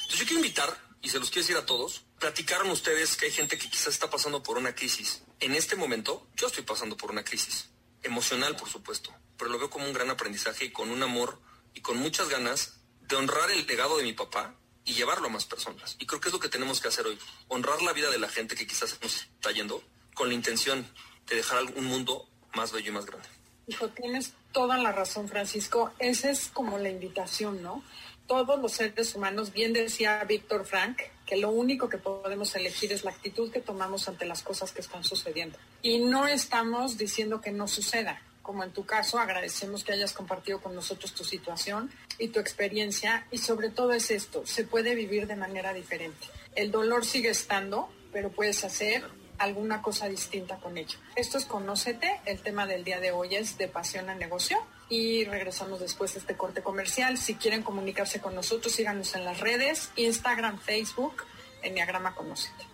[0.02, 3.32] Entonces yo quiero invitar, y se los quiero decir a todos, platicaron ustedes que hay
[3.32, 5.22] gente que quizás está pasando por una crisis.
[5.40, 7.68] En este momento, yo estoy pasando por una crisis.
[8.04, 9.12] Emocional, por supuesto.
[9.36, 11.40] Pero lo veo como un gran aprendizaje y con un amor
[11.74, 15.44] y con muchas ganas de honrar el legado de mi papá y llevarlo a más
[15.44, 15.96] personas.
[15.98, 17.18] Y creo que es lo que tenemos que hacer hoy.
[17.48, 19.82] Honrar la vida de la gente que quizás nos está yendo
[20.14, 20.86] con la intención
[21.26, 23.28] de dejar un mundo más bello y más grande.
[23.66, 25.92] Hijo, tienes toda la razón, Francisco.
[25.98, 27.82] Esa es como la invitación, ¿no?
[28.26, 33.04] Todos los seres humanos, bien decía Víctor Frank, que lo único que podemos elegir es
[33.04, 35.58] la actitud que tomamos ante las cosas que están sucediendo.
[35.82, 40.60] Y no estamos diciendo que no suceda como en tu caso, agradecemos que hayas compartido
[40.60, 45.26] con nosotros tu situación y tu experiencia y sobre todo es esto, se puede vivir
[45.26, 46.26] de manera diferente.
[46.54, 49.04] El dolor sigue estando, pero puedes hacer
[49.38, 50.98] alguna cosa distinta con ello.
[51.16, 54.58] Esto es Conócete, el tema del día de hoy es de pasión a negocio
[54.92, 57.16] y regresamos después de este corte comercial.
[57.16, 61.24] Si quieren comunicarse con nosotros, síganos en las redes, Instagram, Facebook,
[61.62, 62.66] Enneagrama Conócete.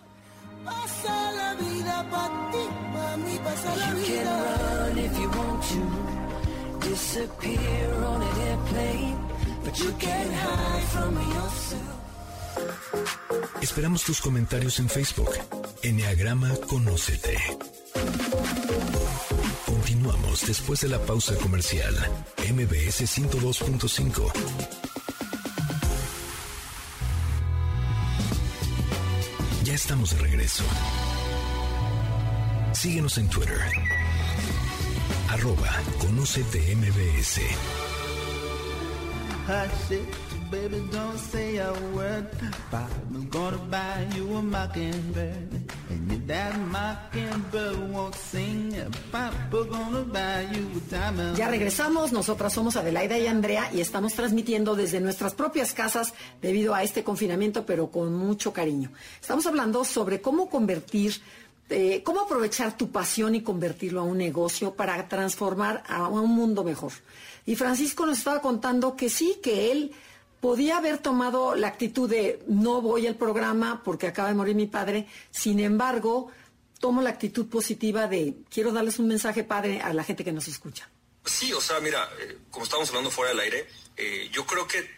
[0.65, 4.23] Pasa la vida para ti, para mí pasa la you vida.
[4.23, 9.17] Can run if you want to, disappear on an airplane,
[9.63, 11.95] but you can't hide from yourself.
[13.61, 15.31] Esperamos tus comentarios en Facebook.
[15.83, 17.37] Enneagrama Conócete.
[20.09, 21.93] Continuamos después de la pausa comercial.
[22.51, 24.31] MBS 102.5.
[29.63, 30.63] Ya estamos de regreso.
[32.71, 33.61] Síguenos en Twitter.
[35.29, 37.41] Arroba Conocete MBS.
[40.51, 42.27] Baby, don't say a word.
[42.71, 45.51] Papa's gonna buy you a mockingbird.
[45.89, 48.73] And if that mockingbird won't sing,
[49.11, 51.37] Papa's gonna buy you a diamond.
[51.37, 56.73] Ya regresamos, nosotras somos Adelaida y Andrea y estamos transmitiendo desde nuestras propias casas debido
[56.73, 58.91] a este confinamiento, pero con mucho cariño.
[59.21, 61.21] Estamos hablando sobre cómo convertir
[61.71, 66.63] eh, cómo aprovechar tu pasión y convertirlo a un negocio para transformar a un mundo
[66.63, 66.93] mejor.
[67.45, 69.91] Y Francisco nos estaba contando que sí, que él
[70.39, 74.67] podía haber tomado la actitud de no voy al programa porque acaba de morir mi
[74.67, 76.31] padre, sin embargo,
[76.79, 80.47] tomo la actitud positiva de quiero darles un mensaje padre a la gente que nos
[80.47, 80.89] escucha.
[81.25, 84.89] Sí, o sea, mira, eh, como estábamos hablando fuera del aire, eh, yo creo que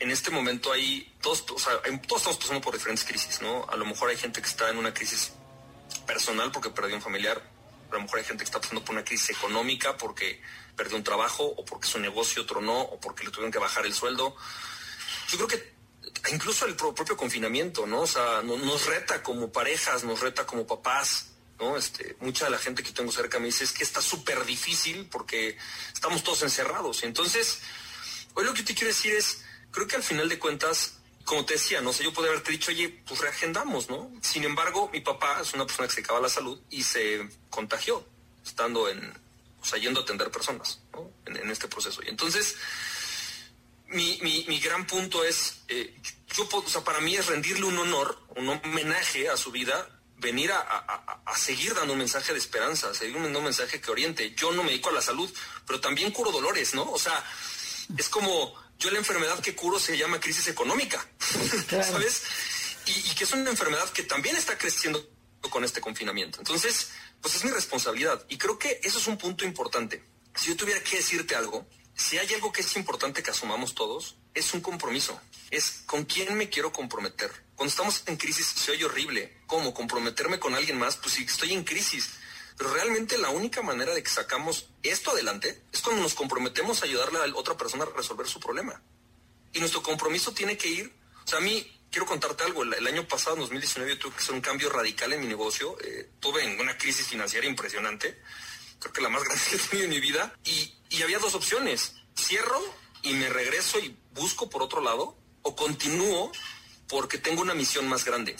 [0.00, 3.66] en este momento hay todos, todos estamos pasando por diferentes crisis, ¿no?
[3.68, 5.32] A lo mejor hay gente que está en una crisis
[6.06, 7.42] personal porque perdió un familiar,
[7.90, 10.40] a lo mejor hay gente que está pasando por una crisis económica porque
[10.76, 13.94] perdió un trabajo o porque su negocio tronó o porque le tuvieron que bajar el
[13.94, 14.36] sueldo
[15.28, 15.78] yo creo que
[16.32, 18.02] incluso el propio confinamiento, ¿no?
[18.02, 21.76] O sea, nos reta como parejas, nos reta como papás, ¿no?
[21.76, 25.06] Este, mucha de la gente que tengo cerca me dice es que está súper difícil
[25.10, 25.56] porque
[25.92, 27.02] estamos todos encerrados.
[27.02, 27.60] Entonces,
[28.34, 31.54] hoy lo que te quiero decir es, creo que al final de cuentas, como te
[31.54, 34.10] decía, no sé, yo podría haberte dicho, oye, pues reagendamos, ¿no?
[34.22, 38.06] Sin embargo, mi papá es una persona que se acaba la salud y se contagió
[38.44, 39.12] estando en,
[39.60, 41.10] o sea, yendo a atender personas, ¿no?
[41.26, 42.00] En este proceso.
[42.02, 42.56] Y entonces,
[43.88, 45.94] mi, mi, mi, gran punto es, eh,
[46.36, 50.52] yo, o sea, para mí es rendirle un honor, un homenaje a su vida, venir
[50.52, 54.34] a, a, a, seguir dando un mensaje de esperanza, seguir dando un mensaje que oriente.
[54.34, 55.32] Yo no me dedico a la salud,
[55.66, 56.90] pero también curo dolores, ¿no?
[56.90, 57.24] O sea,
[57.96, 61.04] es como yo la enfermedad que curo se llama crisis económica,
[61.70, 62.22] ¿sabes?
[62.86, 65.08] Y, y que es una enfermedad que también está creciendo
[65.50, 66.38] con este confinamiento.
[66.38, 68.24] Entonces, pues es mi responsabilidad.
[68.28, 70.04] Y creo que eso es un punto importante.
[70.34, 71.66] Si yo tuviera que decirte algo,
[71.98, 75.20] si hay algo que es importante que asumamos todos, es un compromiso.
[75.50, 77.28] Es con quién me quiero comprometer.
[77.56, 79.36] Cuando estamos en crisis se horrible.
[79.48, 79.74] ¿Cómo?
[79.74, 80.96] ¿Comprometerme con alguien más?
[80.96, 82.08] Pues si estoy en crisis.
[82.56, 86.84] Pero realmente la única manera de que sacamos esto adelante es cuando nos comprometemos a
[86.84, 88.80] ayudarle a otra persona a resolver su problema.
[89.52, 93.08] Y nuestro compromiso tiene que ir, o sea, a mí quiero contarte algo, el, año
[93.08, 96.46] pasado, en 2019, yo tuve que hacer un cambio radical en mi negocio, eh, tuve
[96.60, 98.20] una crisis financiera impresionante,
[98.78, 101.34] creo que la más grande que he tenido en mi vida, y, y había dos
[101.34, 102.62] opciones, cierro
[103.02, 106.32] y me regreso y busco por otro lado, o continúo
[106.88, 108.36] porque tengo una misión más grande.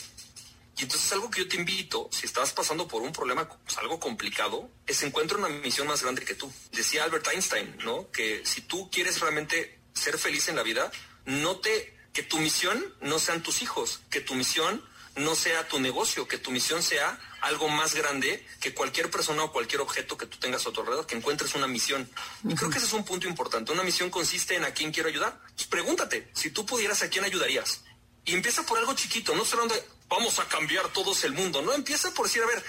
[0.79, 3.98] Y entonces algo que yo te invito, si estás pasando por un problema, pues, algo
[3.98, 6.53] complicado, es encuentra una misión más grande que tú.
[6.70, 8.11] Decía Albert Einstein, ¿no?
[8.12, 10.90] Que si tú quieres realmente ser feliz en la vida,
[11.24, 14.85] no te, que tu misión no sean tus hijos, que tu misión
[15.18, 19.52] no sea tu negocio, que tu misión sea algo más grande que cualquier persona o
[19.52, 22.09] cualquier objeto que tú tengas a tu alrededor, que encuentres una misión.
[22.44, 23.72] Y creo que ese es un punto importante.
[23.72, 25.40] Una misión consiste en a quién quiero ayudar.
[25.54, 27.83] Pues pregúntate, si tú pudieras, ¿a quién ayudarías?
[28.24, 31.72] Y empieza por algo chiquito, no solo de vamos a cambiar todos el mundo, no,
[31.72, 32.64] empieza por decir, a ver,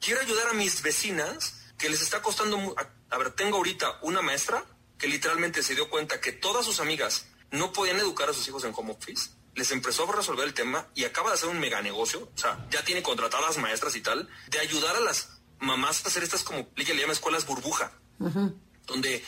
[0.00, 2.74] quiero ayudar a mis vecinas que les está costando,
[3.10, 4.64] a, ver, tengo ahorita una maestra
[4.98, 8.64] que literalmente se dio cuenta que todas sus amigas no podían educar a sus hijos
[8.64, 11.80] en home office, les empezó a resolver el tema y acaba de hacer un mega
[11.82, 15.28] negocio, o sea, ya tiene contratadas maestras y tal, de ayudar a las
[15.60, 17.92] mamás a hacer estas como, le llama escuelas burbuja,
[18.86, 19.24] donde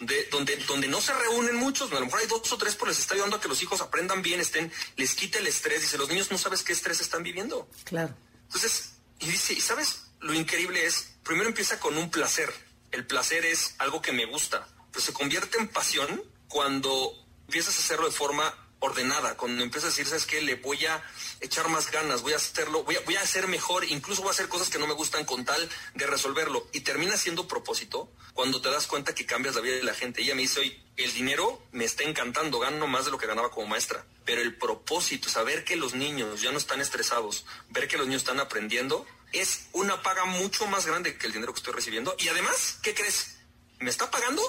[0.00, 2.86] de, donde, donde no se reúnen muchos, a lo mejor hay dos o tres, pero
[2.86, 5.82] les está ayudando a que los hijos aprendan bien, estén, les quite el estrés.
[5.82, 7.68] Dice, los niños no sabes qué estrés están viviendo.
[7.84, 8.14] Claro.
[8.44, 10.06] Entonces, y dice, ¿y sabes?
[10.20, 12.52] Lo increíble es, primero empieza con un placer.
[12.90, 17.12] El placer es algo que me gusta, pero se convierte en pasión cuando
[17.46, 20.40] empiezas a hacerlo de forma ordenada, cuando empiezas a decir, ¿sabes qué?
[20.40, 21.02] Le voy a
[21.40, 24.32] echar más ganas, voy a hacerlo, voy a, voy a hacer mejor, incluso voy a
[24.32, 26.66] hacer cosas que no me gustan con tal de resolverlo.
[26.72, 30.22] Y termina siendo propósito cuando te das cuenta que cambias la vida de la gente.
[30.22, 33.50] Ella me dice, hoy el dinero me está encantando, gano más de lo que ganaba
[33.50, 34.04] como maestra.
[34.24, 38.22] Pero el propósito, saber que los niños ya no están estresados, ver que los niños
[38.22, 42.16] están aprendiendo, es una paga mucho más grande que el dinero que estoy recibiendo.
[42.18, 43.36] Y además, ¿qué crees?
[43.78, 44.42] Me está pagando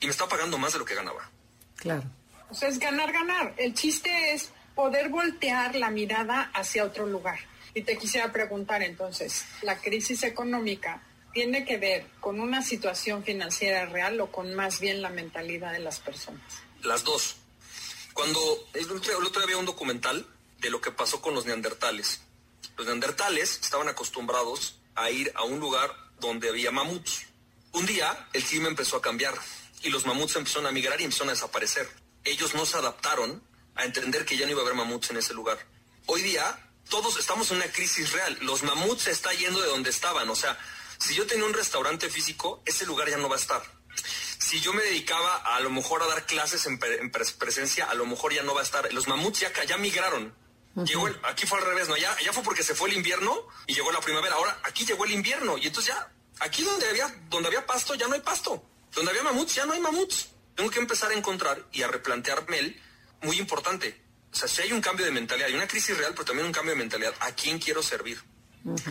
[0.00, 1.30] y me está pagando más de lo que ganaba.
[1.76, 2.04] Claro.
[2.50, 3.54] O sea, es ganar, ganar.
[3.56, 7.38] El chiste es poder voltear la mirada hacia otro lugar.
[7.74, 13.86] Y te quisiera preguntar entonces, ¿la crisis económica tiene que ver con una situación financiera
[13.86, 16.42] real o con más bien la mentalidad de las personas?
[16.82, 17.36] Las dos.
[18.14, 18.40] Cuando
[18.74, 20.26] el otro, día había un documental
[20.58, 22.22] de lo que pasó con los neandertales.
[22.76, 27.26] Los neandertales estaban acostumbrados a ir a un lugar donde había mamuts.
[27.72, 29.34] Un día el clima empezó a cambiar
[29.82, 33.42] y los mamuts empezaron a migrar y empezaron a desaparecer ellos no se adaptaron
[33.74, 35.58] a entender que ya no iba a haber mamuts en ese lugar.
[36.06, 38.36] Hoy día todos estamos en una crisis real.
[38.42, 40.28] Los mamuts se están yendo de donde estaban.
[40.28, 40.58] O sea,
[40.98, 43.62] si yo tenía un restaurante físico, ese lugar ya no va a estar.
[44.38, 46.78] Si yo me dedicaba a, lo mejor a dar clases en,
[47.10, 48.92] presencia, a lo mejor ya no va a estar.
[48.92, 50.34] Los mamuts ya, ya migraron.
[50.84, 51.96] llegó aquí fue al revés, ¿no?
[51.96, 54.34] Ya, ya fue porque se fue el invierno y llegó la primavera.
[54.34, 58.08] Ahora aquí llegó el invierno y entonces ya, aquí donde había, donde había pasto ya
[58.08, 58.64] no hay pasto.
[58.92, 62.58] Donde había mamuts ya no hay mamuts tengo que empezar a encontrar y a replantearme
[62.58, 62.80] el
[63.22, 64.00] muy importante.
[64.32, 66.52] O sea, si hay un cambio de mentalidad, hay una crisis real, pero también un
[66.52, 67.14] cambio de mentalidad.
[67.20, 68.22] ¿A quién quiero servir?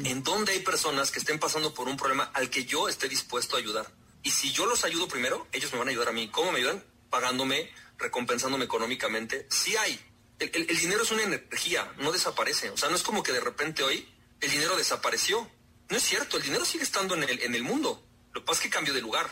[0.04, 3.56] ¿En dónde hay personas que estén pasando por un problema al que yo esté dispuesto
[3.56, 3.92] a ayudar?
[4.24, 6.28] Y si yo los ayudo primero, ellos me van a ayudar a mí.
[6.30, 6.84] ¿Cómo me ayudan?
[7.10, 9.48] Pagándome, recompensándome económicamente.
[9.50, 10.00] Sí hay.
[10.40, 12.70] El, dinero es una energía, no desaparece.
[12.72, 14.08] O sea, no es como que de repente hoy
[14.42, 15.50] el dinero desapareció.
[15.90, 18.04] No es cierto, el dinero sigue estando en el, en el mundo.
[18.34, 19.30] Lo que pasa es que cambió de lugar.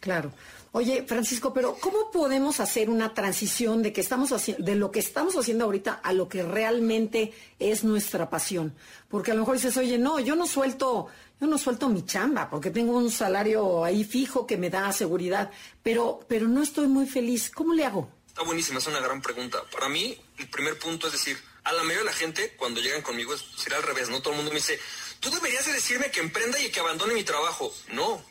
[0.00, 0.32] Claro.
[0.72, 5.34] Oye, Francisco, pero ¿cómo podemos hacer una transición de que estamos de lo que estamos
[5.36, 8.74] haciendo ahorita a lo que realmente es nuestra pasión?
[9.08, 11.06] Porque a lo mejor dices, oye, no, yo no suelto,
[11.40, 15.50] yo no suelto mi chamba, porque tengo un salario ahí fijo que me da seguridad,
[15.82, 17.50] pero, pero no estoy muy feliz.
[17.50, 18.10] ¿Cómo le hago?
[18.26, 19.64] Está buenísima, es una gran pregunta.
[19.72, 23.02] Para mí, el primer punto es decir, a la mayoría de la gente, cuando llegan
[23.02, 24.20] conmigo, será al revés, ¿no?
[24.20, 24.78] Todo el mundo me dice,
[25.18, 27.72] tú deberías de decirme que emprenda y que abandone mi trabajo.
[27.92, 28.22] No,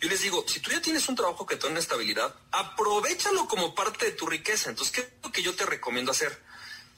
[0.00, 3.48] yo les digo, si tú ya tienes un trabajo que te da una estabilidad, aprovechalo
[3.48, 4.70] como parte de tu riqueza.
[4.70, 6.40] Entonces, ¿qué es lo que yo te recomiendo hacer?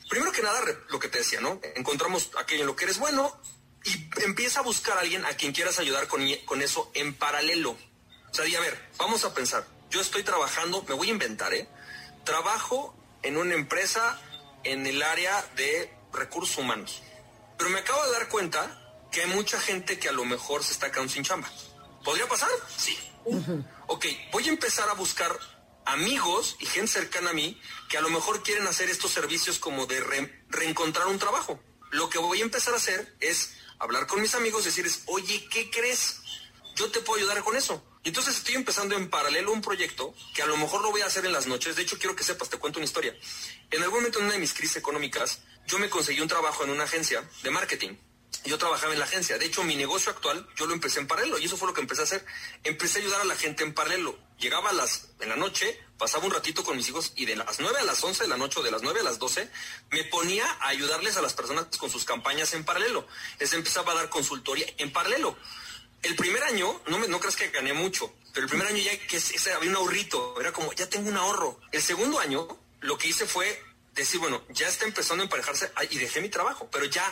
[0.09, 1.61] Primero que nada, lo que te decía, ¿no?
[1.77, 3.41] Encontramos aquello en lo que eres bueno
[3.85, 7.71] y empieza a buscar a alguien a quien quieras ayudar con, con eso en paralelo.
[8.31, 11.55] O sea, di, a ver, vamos a pensar, yo estoy trabajando, me voy a inventar,
[11.55, 11.69] ¿eh?
[12.25, 14.21] Trabajo en una empresa
[14.63, 17.03] en el área de recursos humanos.
[17.57, 18.77] Pero me acabo de dar cuenta
[19.11, 21.51] que hay mucha gente que a lo mejor se está quedando sin chamba.
[22.05, 22.51] ¿Podría pasar?
[22.77, 22.99] Sí.
[23.87, 25.39] Ok, voy a empezar a buscar
[25.85, 29.87] amigos y gente cercana a mí que a lo mejor quieren hacer estos servicios como
[29.87, 30.01] de
[30.49, 31.61] reencontrar un trabajo.
[31.91, 35.49] Lo que voy a empezar a hacer es hablar con mis amigos y decirles, oye,
[35.51, 36.21] ¿qué crees?
[36.77, 37.85] Yo te puedo ayudar con eso.
[38.03, 41.07] Y entonces estoy empezando en paralelo un proyecto que a lo mejor lo voy a
[41.07, 41.77] hacer en las noches.
[41.77, 43.15] De hecho, quiero que sepas, te cuento una historia.
[43.71, 46.71] En algún momento en una de mis crisis económicas, yo me conseguí un trabajo en
[46.71, 47.97] una agencia de marketing
[48.45, 49.39] yo trabajaba en la agencia.
[49.39, 51.81] De hecho, mi negocio actual yo lo empecé en paralelo y eso fue lo que
[51.81, 52.25] empecé a hacer.
[52.65, 54.19] Empecé a ayudar a la gente en paralelo.
[54.39, 57.61] Llegaba a las, en la noche, pasaba un ratito con mis hijos y de las
[57.61, 59.51] 9 a las 11 de la noche o de las 9 a las 12
[59.91, 63.07] me ponía a ayudarles a las personas con sus campañas en paralelo.
[63.39, 65.37] Les empezaba a dar consultoría en paralelo.
[66.03, 68.97] El primer año, no, me, no creas que gané mucho, pero el primer año ya
[68.97, 69.21] que
[69.55, 71.61] había un ahorrito, era como, ya tengo un ahorro.
[71.73, 72.49] El segundo año,
[72.81, 73.63] lo que hice fue
[73.93, 77.05] decir, bueno, ya está empezando a emparejarse y dejé mi trabajo, pero ya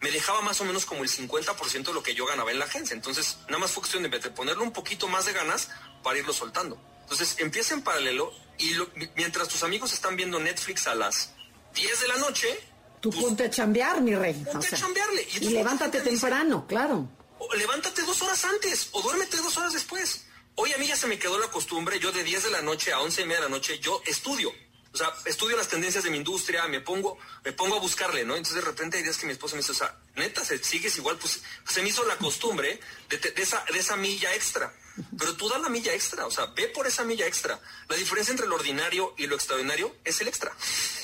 [0.00, 2.66] me dejaba más o menos como el 50% de lo que yo ganaba en la
[2.66, 2.94] agencia.
[2.94, 5.70] Entonces, nada más fue cuestión de ponerle un poquito más de ganas
[6.02, 6.78] para irlo soltando.
[7.02, 8.72] Entonces, empieza en paralelo y
[9.16, 11.32] mientras tus amigos están viendo Netflix a las
[11.74, 12.60] 10 de la noche...
[13.00, 14.34] Tú pues, ponte a chambear, mi rey.
[14.50, 15.26] Ponte a chambearle.
[15.40, 17.08] Y, levántate temprano, claro.
[17.56, 20.26] levántate dos horas antes o duérmete dos horas después.
[20.56, 22.92] Hoy a mí ya se me quedó la costumbre, yo de 10 de la noche
[22.92, 24.52] a 11 y media de la noche, yo estudio.
[24.96, 28.34] O sea, estudio las tendencias de mi industria, me pongo, me pongo a buscarle, ¿no?
[28.34, 31.18] Entonces de repente hay días que mi esposa me dice, o sea, neta, sigues igual,
[31.18, 32.80] pues se me hizo la costumbre
[33.10, 34.72] de, esa, de esa milla extra.
[35.18, 37.60] Pero tú das la milla extra, o sea, ve por esa milla extra.
[37.90, 40.56] La diferencia entre lo ordinario y lo extraordinario es el extra.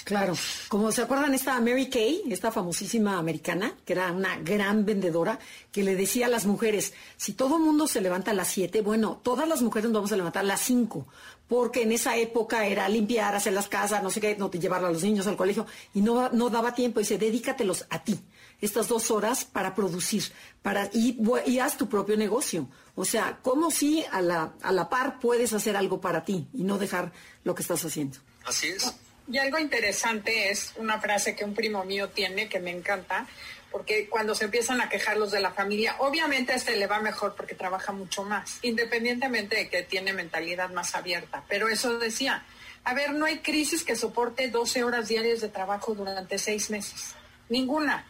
[0.05, 0.35] Claro,
[0.69, 5.39] como se acuerdan esta Mary Kay, esta famosísima americana, que era una gran vendedora,
[5.71, 9.21] que le decía a las mujeres, si todo mundo se levanta a las 7, bueno,
[9.23, 11.07] todas las mujeres nos vamos a levantar a las 5,
[11.47, 14.91] porque en esa época era limpiar, hacer las casas, no sé qué, no llevar a
[14.91, 18.19] los niños al colegio, y no, no daba tiempo, y dice, dedícatelos a ti
[18.63, 20.23] estas dos horas para producir,
[20.63, 22.69] para y, y haz tu propio negocio.
[22.95, 26.63] O sea, como si a la, a la par puedes hacer algo para ti y
[26.63, 27.13] no dejar
[27.43, 28.19] lo que estás haciendo.
[28.45, 28.95] Así es.
[29.31, 33.27] Y algo interesante es una frase que un primo mío tiene que me encanta,
[33.71, 37.01] porque cuando se empiezan a quejar los de la familia, obviamente a este le va
[37.01, 41.45] mejor porque trabaja mucho más, independientemente de que tiene mentalidad más abierta.
[41.49, 42.45] Pero eso decía,
[42.85, 47.15] a ver, no hay crisis que soporte 12 horas diarias de trabajo durante seis meses.
[47.49, 48.05] Ninguna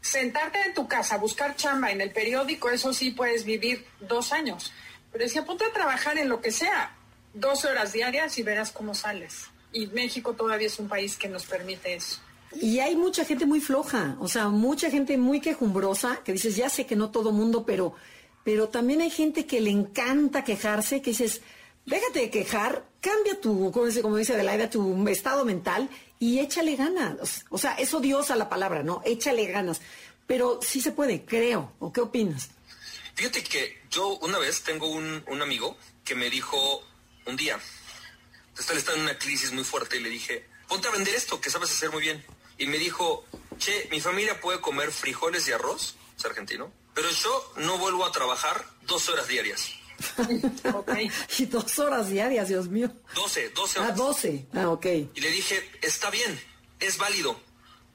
[0.00, 4.72] sentarte en tu casa, buscar chamba en el periódico, eso sí puedes vivir dos años.
[5.12, 6.92] Pero decía, ponte a trabajar en lo que sea,
[7.34, 9.48] dos horas diarias y verás cómo sales.
[9.72, 12.20] Y México todavía es un país que nos permite eso.
[12.60, 16.70] Y hay mucha gente muy floja, o sea, mucha gente muy quejumbrosa, que dices, ya
[16.70, 17.94] sé que no todo mundo, pero,
[18.42, 21.42] pero también hay gente que le encanta quejarse, que dices,
[21.84, 26.76] déjate de quejar, cambia tu, como dice, como dice Adelaida, tu estado mental y échale
[26.76, 27.44] ganas.
[27.50, 29.02] O sea, es odiosa la palabra, ¿no?
[29.04, 29.80] Échale ganas.
[30.26, 31.72] Pero sí se puede, creo.
[31.78, 32.50] ¿O qué opinas?
[33.14, 36.82] Fíjate que yo una vez tengo un, amigo que me dijo
[37.26, 37.58] un día,
[38.70, 41.50] él está en una crisis muy fuerte y le dije, ponte a vender esto que
[41.50, 42.24] sabes hacer muy bien.
[42.58, 43.24] Y me dijo,
[43.58, 48.12] che, mi familia puede comer frijoles y arroz, es argentino, pero yo no vuelvo a
[48.12, 49.70] trabajar dos horas diarias.
[51.38, 52.90] Y dos horas diarias, Dios mío.
[53.14, 53.92] Doce, doce ah, horas.
[53.92, 54.46] Ah, doce.
[54.54, 54.86] Ah, ok.
[55.14, 56.40] Y le dije, está bien,
[56.80, 57.40] es válido.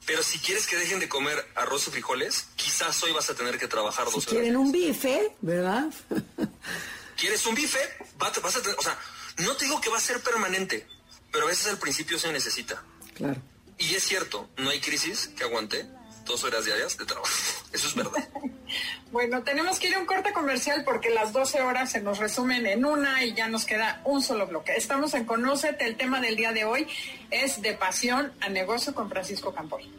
[0.06, 3.58] Pero si quieres que dejen de comer arroz y frijoles, quizás hoy vas a tener
[3.58, 5.94] que trabajar dos si quieren un bife, ¿verdad?
[7.18, 7.80] ¿Quieres un bife?
[8.18, 9.00] Vas a tener, o sea,
[9.38, 10.88] no te digo que va a ser permanente,
[11.32, 12.84] pero a veces al principio se necesita.
[13.14, 13.42] Claro.
[13.78, 15.86] Y es cierto, no hay crisis que aguante
[16.26, 17.28] dos horas diarias de trabajo.
[17.74, 18.28] Eso es verdad.
[19.12, 22.66] bueno, tenemos que ir a un corte comercial porque las 12 horas se nos resumen
[22.66, 24.76] en una y ya nos queda un solo bloque.
[24.76, 25.86] Estamos en Conócete.
[25.86, 26.88] El tema del día de hoy
[27.32, 29.90] es de pasión a negocio con Francisco Campoy.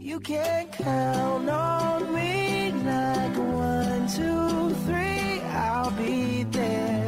[0.00, 7.07] You can count on me like one, two, three, I'll be there.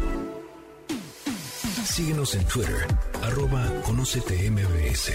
[2.01, 2.87] Síguenos en Twitter,
[3.21, 5.11] arroba Conócete MBS.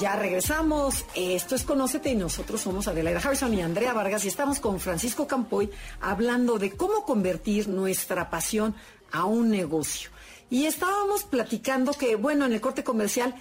[0.00, 1.04] Ya regresamos.
[1.14, 5.26] Esto es Conócete y nosotros somos Adelaida Harrison y Andrea Vargas y estamos con Francisco
[5.26, 8.74] Campoy hablando de cómo convertir nuestra pasión
[9.12, 10.08] a un negocio.
[10.50, 13.34] Y estábamos platicando que, bueno, en el corte comercial,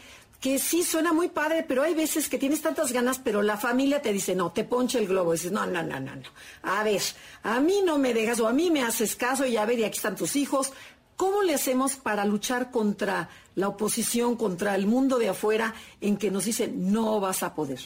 [0.44, 4.02] que sí suena muy padre, pero hay veces que tienes tantas ganas, pero la familia
[4.02, 5.32] te dice, no, te ponche el globo.
[5.32, 6.30] Dices, no, no, no, no, no.
[6.64, 7.02] A ver,
[7.44, 9.86] a mí no me dejas o a mí me haces caso y a ver, y
[9.86, 10.74] aquí están tus hijos,
[11.16, 16.32] ¿Cómo le hacemos para luchar contra la oposición, contra el mundo de afuera en que
[16.32, 17.80] nos dicen no vas a poder?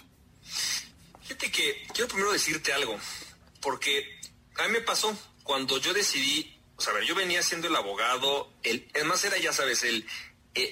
[1.21, 2.97] Fíjate que quiero primero decirte algo,
[3.61, 4.19] porque
[4.55, 7.75] a mí me pasó cuando yo decidí, o sea, a ver, yo venía siendo el
[7.75, 10.07] abogado, el, más era, ya sabes, el,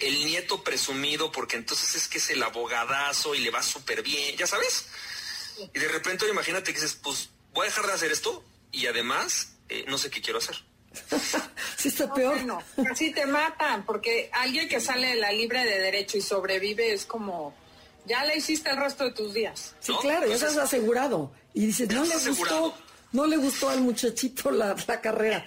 [0.01, 4.35] el nieto presumido porque entonces es que es el abogadazo y le va súper bien,
[4.37, 4.87] ya sabes.
[5.73, 9.53] Y de repente imagínate que dices, pues voy a dejar de hacer esto y además
[9.69, 10.55] eh, no sé qué quiero hacer.
[11.77, 12.43] sí está peor.
[12.43, 12.61] No,
[12.91, 17.05] así te matan, porque alguien que sale de la libre de derecho y sobrevive es
[17.05, 17.55] como,
[18.05, 19.75] ya le hiciste el resto de tus días.
[19.79, 21.31] Sí, claro, ya estás asegurado.
[21.53, 22.77] Y dices, no le gustó,
[23.11, 25.45] no le gustó al muchachito la, la carrera.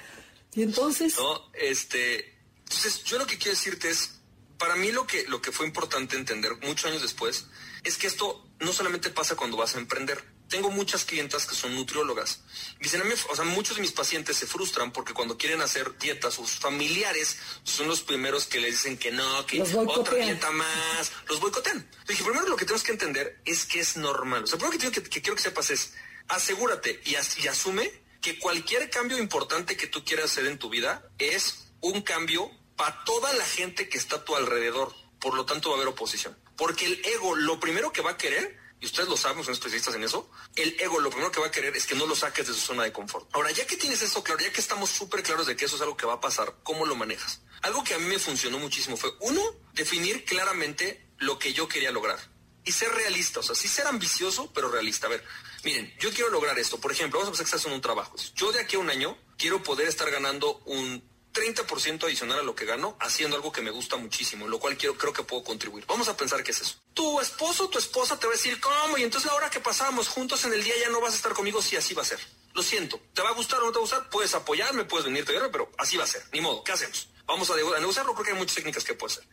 [0.55, 1.17] Y entonces...
[1.17, 4.18] No, este, entonces yo lo que quiero decirte es,
[4.59, 7.47] para mí lo que, lo que fue importante entender muchos años después
[7.85, 10.23] es que esto no solamente pasa cuando vas a emprender.
[10.49, 12.41] Tengo muchas clientas que son nutriólogas.
[12.81, 15.97] Dicen a mí, o sea, muchos de mis pacientes se frustran porque cuando quieren hacer
[15.99, 21.13] dietas, sus familiares son los primeros que le dicen que no, que otra dieta más,
[21.29, 21.89] los boicotean.
[22.09, 24.45] Dije, primero lo que tenemos que entender es que es normal.
[24.45, 25.93] O sea, primero que, que, quiero que sepas es,
[26.29, 31.09] asegúrate y, y asume que cualquier cambio importante que tú quieras hacer en tu vida
[31.19, 34.95] es un cambio para toda la gente que está a tu alrededor.
[35.21, 36.39] Por lo tanto, va a haber oposición.
[36.57, 39.97] Porque el ego, lo primero que va a querer, y ustedes lo saben, son especialistas
[39.97, 42.47] en eso, el ego lo primero que va a querer es que no lo saques
[42.47, 43.29] de su zona de confort.
[43.35, 45.83] Ahora, ya que tienes eso claro, ya que estamos súper claros de que eso es
[45.83, 47.41] algo que va a pasar, ¿cómo lo manejas?
[47.63, 51.91] Algo que a mí me funcionó muchísimo fue, uno, definir claramente lo que yo quería
[51.91, 52.21] lograr.
[52.65, 55.07] Y ser realista, o sea, sí ser ambicioso, pero realista.
[55.09, 55.25] A ver,
[55.65, 56.79] miren, yo quiero lograr esto.
[56.79, 58.15] Por ejemplo, vamos a pensar que estás en un trabajo.
[58.35, 61.08] Yo de aquí a un año quiero poder estar ganando un
[61.39, 64.97] 30% adicional a lo que gano haciendo algo que me gusta muchísimo, lo cual quiero,
[64.97, 65.85] creo que puedo contribuir.
[65.87, 66.77] Vamos a pensar qué es eso.
[66.95, 68.99] Tu esposo, tu esposa te va a decir, ¿cómo?
[68.99, 71.33] Y entonces la hora que pasamos juntos en el día ya no vas a estar
[71.33, 72.19] conmigo, sí, así va a ser.
[72.55, 74.11] Lo siento, ¿te va a gustar o no te va a gustar?
[74.11, 76.25] Puedes apoyarme, puedes venirte a pero así va a ser.
[76.33, 77.09] Ni modo, ¿qué hacemos?
[77.27, 79.29] Vamos a, negociarlo porque hay muchas técnicas que puedes hacer.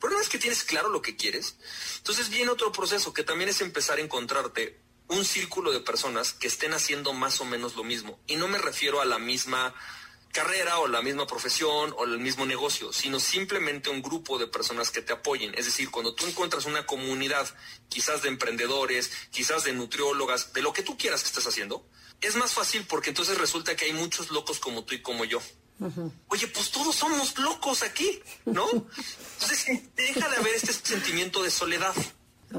[0.00, 1.56] Pero una vez que tienes claro lo que quieres,
[1.98, 6.46] entonces viene otro proceso que también es empezar a encontrarte un círculo de personas que
[6.46, 8.18] estén haciendo más o menos lo mismo.
[8.26, 9.74] Y no me refiero a la misma
[10.34, 14.90] carrera o la misma profesión o el mismo negocio, sino simplemente un grupo de personas
[14.90, 15.54] que te apoyen.
[15.54, 17.46] Es decir, cuando tú encuentras una comunidad,
[17.88, 21.86] quizás de emprendedores, quizás de nutriólogas, de lo que tú quieras que estés haciendo,
[22.20, 25.40] es más fácil porque entonces resulta que hay muchos locos como tú y como yo.
[26.28, 28.66] Oye, pues todos somos locos aquí, ¿no?
[28.70, 31.94] Entonces deja de haber este sentimiento de soledad.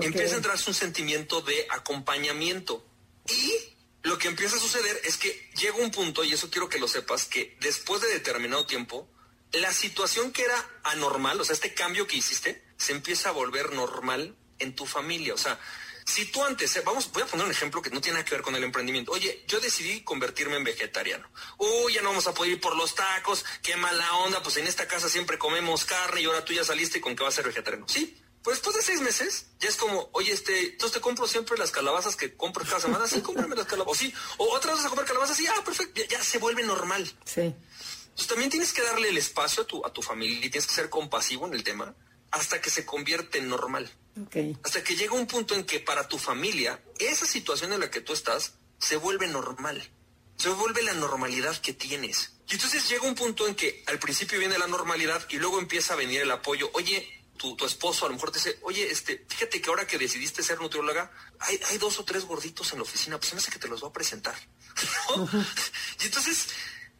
[0.01, 2.85] Empieza a entrarse un sentimiento de acompañamiento.
[3.29, 3.74] Y
[4.05, 6.87] lo que empieza a suceder es que llega un punto, y eso quiero que lo
[6.87, 9.09] sepas, que después de determinado tiempo,
[9.51, 13.73] la situación que era anormal, o sea, este cambio que hiciste, se empieza a volver
[13.73, 15.33] normal en tu familia.
[15.33, 15.59] O sea,
[16.05, 18.35] si tú antes, eh, vamos, voy a poner un ejemplo que no tiene nada que
[18.35, 19.11] ver con el emprendimiento.
[19.11, 21.27] Oye, yo decidí convertirme en vegetariano.
[21.57, 24.67] Uy, ya no vamos a poder ir por los tacos, qué mala onda, pues en
[24.67, 27.47] esta casa siempre comemos carne y ahora tú ya saliste con que vas a ser
[27.47, 27.87] vegetariano.
[27.87, 31.57] Sí, pues después de seis meses, ya es como, oye, este, entonces te compro siempre
[31.57, 33.07] las calabazas que compro cada semana.
[33.07, 33.91] Sí, cómprame las calabazas.
[33.91, 35.35] O sí, o otra vez vas a comprar calabazas.
[35.35, 35.99] Sí, ah, perfecto.
[36.07, 37.11] Ya, se vuelve normal.
[37.25, 37.41] Sí.
[37.41, 40.75] Entonces también tienes que darle el espacio a tu, a tu familia y tienes que
[40.75, 41.95] ser compasivo en el tema
[42.29, 43.91] hasta que se convierte en normal.
[44.27, 44.55] Okay.
[44.63, 48.01] Hasta que llega un punto en que para tu familia, esa situación en la que
[48.01, 49.89] tú estás se vuelve normal.
[50.37, 52.33] Se vuelve la normalidad que tienes.
[52.47, 55.93] Y entonces llega un punto en que al principio viene la normalidad y luego empieza
[55.93, 56.69] a venir el apoyo.
[56.73, 60.43] Oye, tu, esposo a lo mejor te dice, oye, este, fíjate que ahora que decidiste
[60.43, 63.59] ser nutrióloga, hay, hay dos o tres gorditos en la oficina, pues no sé que
[63.59, 64.35] te los voy a presentar.
[66.01, 66.47] Y entonces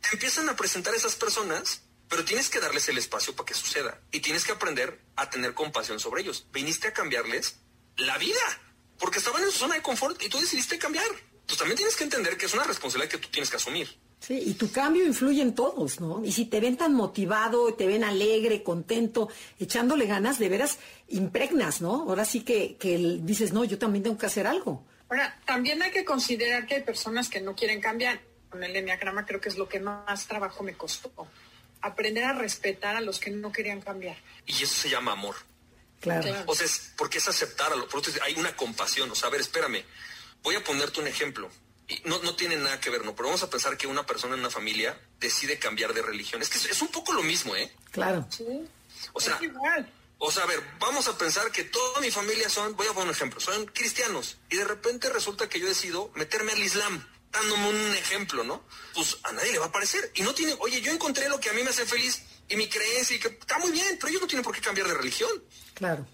[0.02, 4.00] te empiezan a presentar esas personas, pero tienes que darles el espacio para que suceda.
[4.12, 6.46] Y tienes que aprender a tener compasión sobre ellos.
[6.52, 7.58] Viniste a cambiarles
[7.98, 8.62] la vida,
[9.00, 11.08] porque estaban en su zona de confort y tú decidiste cambiar.
[11.46, 13.88] Entonces también tienes que entender que es una responsabilidad que tú tienes que asumir.
[14.20, 16.26] Sí, y tu cambio influye en todos, ¿no?
[16.26, 19.30] Y si te ven tan motivado, te ven alegre, contento,
[19.60, 22.10] echándole ganas, de veras impregnas, ¿no?
[22.10, 24.84] Ahora sí que, que dices, no, yo también tengo que hacer algo.
[25.08, 28.20] Ahora, también hay que considerar que hay personas que no quieren cambiar.
[28.50, 31.12] Con el enneagrama creo que es lo que más trabajo me costó.
[31.82, 34.18] Aprender a respetar a los que no querían cambiar.
[34.48, 35.36] Y eso se llama amor.
[36.00, 36.28] Claro.
[36.48, 36.66] O sea,
[36.98, 37.88] porque es aceptar a lo.
[38.24, 39.12] Hay una compasión.
[39.12, 39.84] O sea, a ver, espérame.
[40.46, 41.52] Voy a ponerte un ejemplo
[42.06, 43.16] no, no tiene nada que ver, ¿no?
[43.16, 46.42] Pero vamos a pensar que una persona en una familia decide cambiar de religión.
[46.42, 47.72] Es que es, un poco lo mismo, ¿eh?
[47.92, 48.26] Claro.
[48.30, 48.68] Sí.
[49.14, 49.92] O sea, igual.
[50.18, 53.10] O sea, a ver, vamos a pensar que toda mi familia son, voy a poner
[53.10, 54.38] un ejemplo, son cristianos.
[54.50, 58.64] Y de repente resulta que yo decido meterme al Islam, dándome un ejemplo, ¿no?
[58.94, 60.12] Pues a nadie le va a parecer.
[60.16, 62.68] Y no tiene, oye, yo encontré lo que a mí me hace feliz y mi
[62.68, 65.30] creencia y que está muy bien, pero ellos no tienen por qué cambiar de religión.
[65.74, 66.08] Claro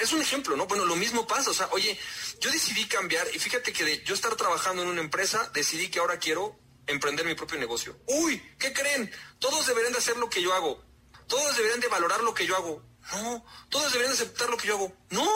[0.00, 0.66] es un ejemplo, ¿no?
[0.66, 1.50] Bueno, lo mismo pasa.
[1.50, 1.98] O sea, oye,
[2.40, 5.98] yo decidí cambiar y fíjate que de yo estar trabajando en una empresa, decidí que
[5.98, 7.98] ahora quiero emprender mi propio negocio.
[8.06, 9.10] Uy, ¿qué creen?
[9.38, 10.82] Todos deberían de hacer lo que yo hago.
[11.26, 12.82] Todos deberían de valorar lo que yo hago.
[13.12, 14.96] No, todos deberían de aceptar lo que yo hago.
[15.10, 15.28] No,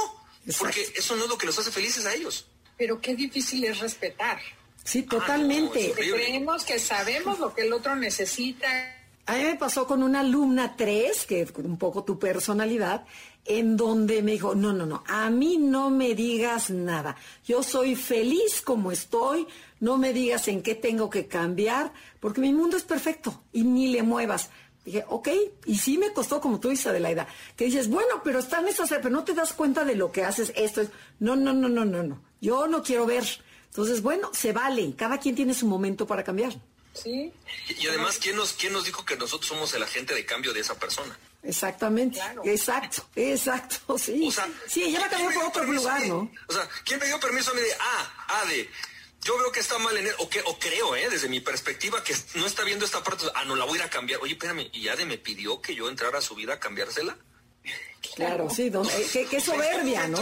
[0.59, 2.47] porque eso no es lo que los hace felices a ellos.
[2.77, 4.41] Pero qué difícil es respetar.
[4.85, 5.93] Sí, totalmente.
[5.93, 8.96] creemos que sabemos lo que el otro necesita
[9.29, 13.05] A mí me pasó con una alumna 3, que es un poco tu personalidad,
[13.45, 17.17] en donde me dijo, no, no, no, a mí no me digas nada.
[17.45, 19.49] Yo soy feliz como estoy,
[19.81, 23.89] no me digas en qué tengo que cambiar, porque mi mundo es perfecto y ni
[23.89, 24.51] le muevas.
[24.85, 25.29] Dije, ok,
[25.65, 29.11] y sí me costó, como tú dices, Adelaida, que dices, bueno, pero están esas, pero
[29.11, 32.05] no te das cuenta de lo que haces, esto es, no, no, no, no, no,
[32.05, 33.25] no, yo no quiero ver.
[33.65, 36.55] Entonces, bueno, se vale, cada quien tiene su momento para cambiar.
[37.03, 37.33] Sí.
[37.69, 40.61] Y además, ¿quién nos, ¿quién nos dijo que nosotros somos el agente de cambio de
[40.61, 41.19] esa persona?
[41.43, 42.19] Exactamente.
[42.45, 44.29] Exacto, exacto, sí.
[44.67, 46.31] sí, ella va a cambiar por otro lugar, ¿no?
[46.49, 48.69] O sea, ¿quién me dio permiso a mí de, ah, ah, de,
[49.23, 51.09] yo veo que está mal en él, o, que, o creo, ¿eh?
[51.09, 53.87] desde mi perspectiva, que no está viendo esta parte, ah, no la voy a ir
[53.87, 54.21] a cambiar.
[54.23, 57.17] Oye, espérame, ¿y Ade me pidió que yo entrara a su vida a cambiársela?
[58.15, 58.73] Claro, sí,
[59.13, 60.21] qué, qué soberbia, ¿no?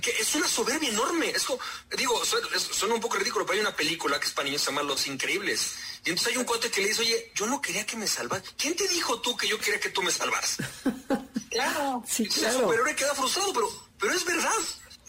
[0.00, 1.30] Que es una soberbia enorme.
[1.30, 1.60] Es como,
[1.96, 4.82] digo, suena, un poco ridículo, pero hay una película que es para niños, se llama
[4.82, 5.74] Los Increíbles.
[6.04, 8.42] Y entonces hay un cuate que le dice, oye, yo no quería que me salvas.
[8.56, 10.58] ¿Quién te dijo tú que yo quería que tú me salvaras?
[11.50, 12.02] claro.
[12.06, 12.72] Sí, claro.
[12.72, 13.68] El queda frustrado, pero,
[13.98, 14.50] pero es verdad.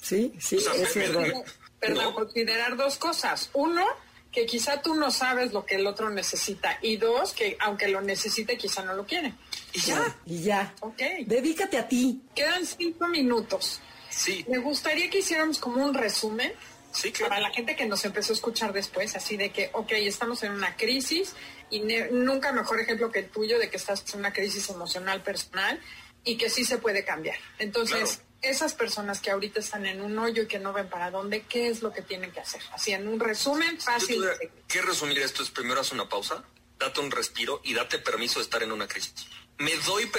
[0.01, 1.43] Sí, sí, es verdad.
[1.79, 3.49] Perdón, considerar dos cosas.
[3.53, 3.85] Uno,
[4.31, 6.77] que quizá tú no sabes lo que el otro necesita.
[6.81, 9.33] Y dos, que aunque lo necesite, quizá no lo quiere.
[9.73, 10.17] Y ya.
[10.25, 10.75] Y ya.
[10.81, 11.01] Ok.
[11.25, 12.21] Dedícate a ti.
[12.35, 13.81] Quedan cinco minutos.
[14.15, 14.45] Sí.
[14.47, 16.53] Me gustaría que hiciéramos como un resumen
[16.91, 20.41] sí, para la gente que nos empezó a escuchar después, así de que, ok, estamos
[20.43, 21.33] en una crisis
[21.69, 25.81] y nunca mejor ejemplo que el tuyo de que estás en una crisis emocional personal
[26.23, 27.37] y que sí se puede cambiar.
[27.59, 31.41] Entonces, esas personas que ahorita están en un hoyo y que no ven para dónde,
[31.41, 32.61] ¿qué es lo que tienen que hacer?
[32.71, 34.23] Así en un resumen fácil.
[34.67, 36.43] ¿Qué resumir esto es primero haz una pausa,
[36.79, 39.13] date un respiro y date permiso de estar en una crisis.
[39.57, 40.09] Me doy,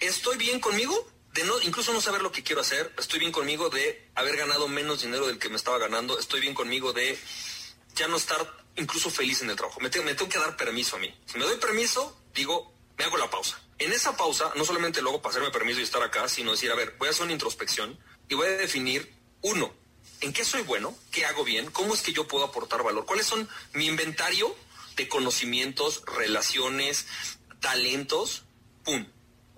[0.00, 3.70] estoy bien conmigo de no, incluso no saber lo que quiero hacer, estoy bien conmigo
[3.70, 7.18] de haber ganado menos dinero del que me estaba ganando, estoy bien conmigo de
[7.94, 9.80] ya no estar incluso feliz en el trabajo.
[9.80, 11.14] Me tengo, me tengo que dar permiso a mí.
[11.26, 13.58] Si me doy permiso, digo, me hago la pausa.
[13.78, 16.74] En esa pausa, no solamente luego para hacerme permiso y estar acá, sino decir, a
[16.74, 19.72] ver, voy a hacer una introspección y voy a definir, uno,
[20.20, 20.94] ¿en qué soy bueno?
[21.10, 21.70] ¿Qué hago bien?
[21.70, 23.06] ¿Cómo es que yo puedo aportar valor?
[23.06, 24.54] ¿Cuáles son mi inventario
[24.96, 27.06] de conocimientos, relaciones,
[27.60, 28.44] talentos?
[28.84, 29.06] ¡Pum!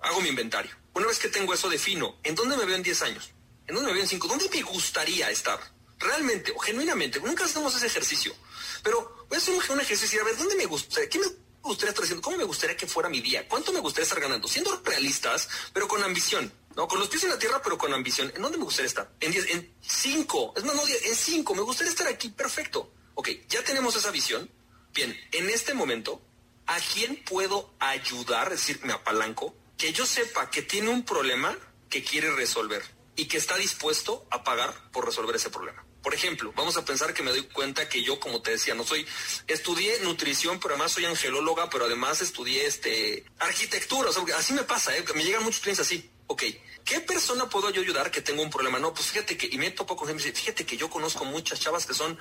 [0.01, 3.01] Hago mi inventario una vez que tengo eso, defino en dónde me veo en 10
[3.03, 3.31] años,
[3.67, 5.59] en dónde me veo en 5, dónde me gustaría estar,
[5.99, 7.19] realmente o genuinamente.
[7.19, 8.33] Nunca hacemos ese ejercicio,
[8.81, 11.09] pero voy a hacer un, ejercicio y a ver, ¿dónde me gustaría?
[11.09, 11.27] ¿Qué me
[11.61, 12.21] gustaría estar haciendo?
[12.21, 13.45] ¿Cómo me gustaría que fuera mi día?
[13.47, 14.47] ¿Cuánto me gustaría estar ganando?
[14.47, 16.51] Siendo realistas, pero con ambición.
[16.77, 18.31] No, con los pies en la tierra, pero con ambición.
[18.35, 19.11] ¿En dónde me gustaría estar?
[19.19, 20.53] En 10, en 5.
[20.57, 21.55] Es más, no, en 5.
[21.55, 22.29] Me gustaría estar aquí.
[22.29, 22.91] Perfecto.
[23.15, 24.49] Ok, ya tenemos esa visión.
[24.93, 26.21] Bien, en este momento,
[26.67, 28.51] ¿a quién puedo ayudar?
[28.53, 31.57] Es decir, me apalanco que yo sepa que tiene un problema
[31.89, 32.83] que quiere resolver
[33.15, 35.85] y que está dispuesto a pagar por resolver ese problema.
[36.01, 38.83] Por ejemplo, vamos a pensar que me doy cuenta que yo, como te decía, no
[38.83, 39.07] soy,
[39.47, 44.09] estudié nutrición, pero además soy angelóloga, pero además estudié este arquitectura.
[44.09, 45.03] O sea, así me pasa, ¿eh?
[45.15, 46.11] me llegan muchos clientes así.
[46.27, 46.43] Ok,
[46.83, 48.77] ¿qué persona puedo yo ayudar que tengo un problema?
[48.77, 51.87] No, pues fíjate que, y me topo con gente, fíjate que yo conozco muchas chavas
[51.87, 52.19] que son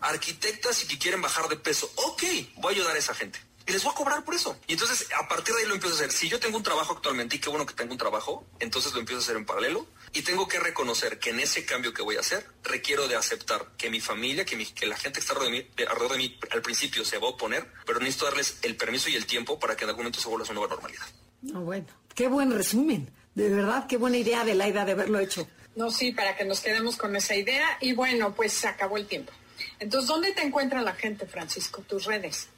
[0.00, 1.92] arquitectas y que quieren bajar de peso.
[1.96, 2.22] Ok,
[2.56, 4.58] voy a ayudar a esa gente y les voy a cobrar por eso.
[4.66, 6.12] Y entonces, a partir de ahí lo empiezo a hacer.
[6.12, 9.00] Si yo tengo un trabajo actualmente, y qué bueno que tengo un trabajo, entonces lo
[9.00, 12.16] empiezo a hacer en paralelo y tengo que reconocer que en ese cambio que voy
[12.16, 15.54] a hacer, requiero de aceptar que mi familia, que, que la gente que está alrededor
[15.54, 18.76] de, mí, alrededor de mí al principio se va a oponer, pero necesito darles el
[18.76, 21.06] permiso y el tiempo para que en algún momento se vuelva a su nueva normalidad.
[21.42, 23.10] No, bueno, qué buen resumen.
[23.34, 25.48] De verdad, qué buena idea de la idea de haberlo hecho.
[25.76, 27.78] No, sí, para que nos quedemos con esa idea.
[27.80, 29.32] Y bueno, pues se acabó el tiempo.
[29.78, 31.82] Entonces, ¿dónde te encuentra la gente, Francisco?
[31.82, 32.48] Tus redes.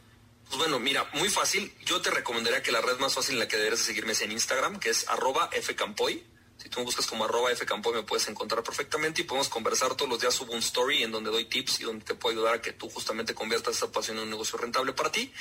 [0.53, 1.73] Pues bueno, mira, muy fácil.
[1.87, 4.33] Yo te recomendaría que la red más fácil en la que deberías seguirme es en
[4.33, 6.23] Instagram, que es arroba fcampoy.
[6.63, 10.09] Si tú me buscas como arroba fcampoy me puedes encontrar perfectamente y podemos conversar todos
[10.09, 10.33] los días.
[10.33, 12.89] Subo un story en donde doy tips y donde te puedo ayudar a que tú
[12.89, 15.33] justamente conviertas esa pasión en un negocio rentable para ti.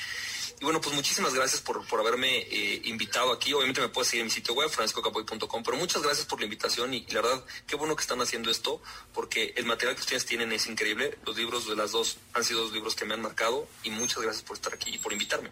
[0.60, 3.54] Y bueno, pues muchísimas gracias por, por haberme eh, invitado aquí.
[3.54, 6.92] Obviamente me puedes seguir en mi sitio web, franciscocapoy.com, pero muchas gracias por la invitación
[6.96, 8.82] y, la verdad, qué bueno que están haciendo esto,
[9.14, 11.20] porque el material que ustedes tienen es increíble.
[11.24, 14.24] Los libros de las dos han sido dos libros que me han marcado y muchas
[14.24, 15.52] gracias por estar aquí y por invitarme.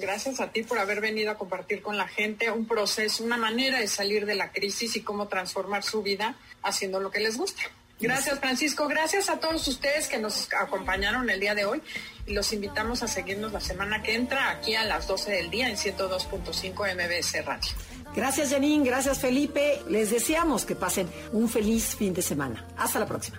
[0.00, 3.78] Gracias a ti por haber venido a compartir con la gente un proceso, una manera
[3.78, 7.62] de salir de la crisis y cómo transformar su vida haciendo lo que les gusta.
[8.00, 8.88] Gracias, Francisco.
[8.88, 11.82] Gracias a todos ustedes que nos acompañaron el día de hoy
[12.26, 15.68] y los invitamos a seguirnos la semana que entra aquí a las 12 del día
[15.68, 17.72] en 102.5 MBS Radio.
[18.14, 18.84] Gracias, Janine.
[18.84, 19.82] Gracias, Felipe.
[19.88, 22.66] Les deseamos que pasen un feliz fin de semana.
[22.78, 23.38] Hasta la próxima.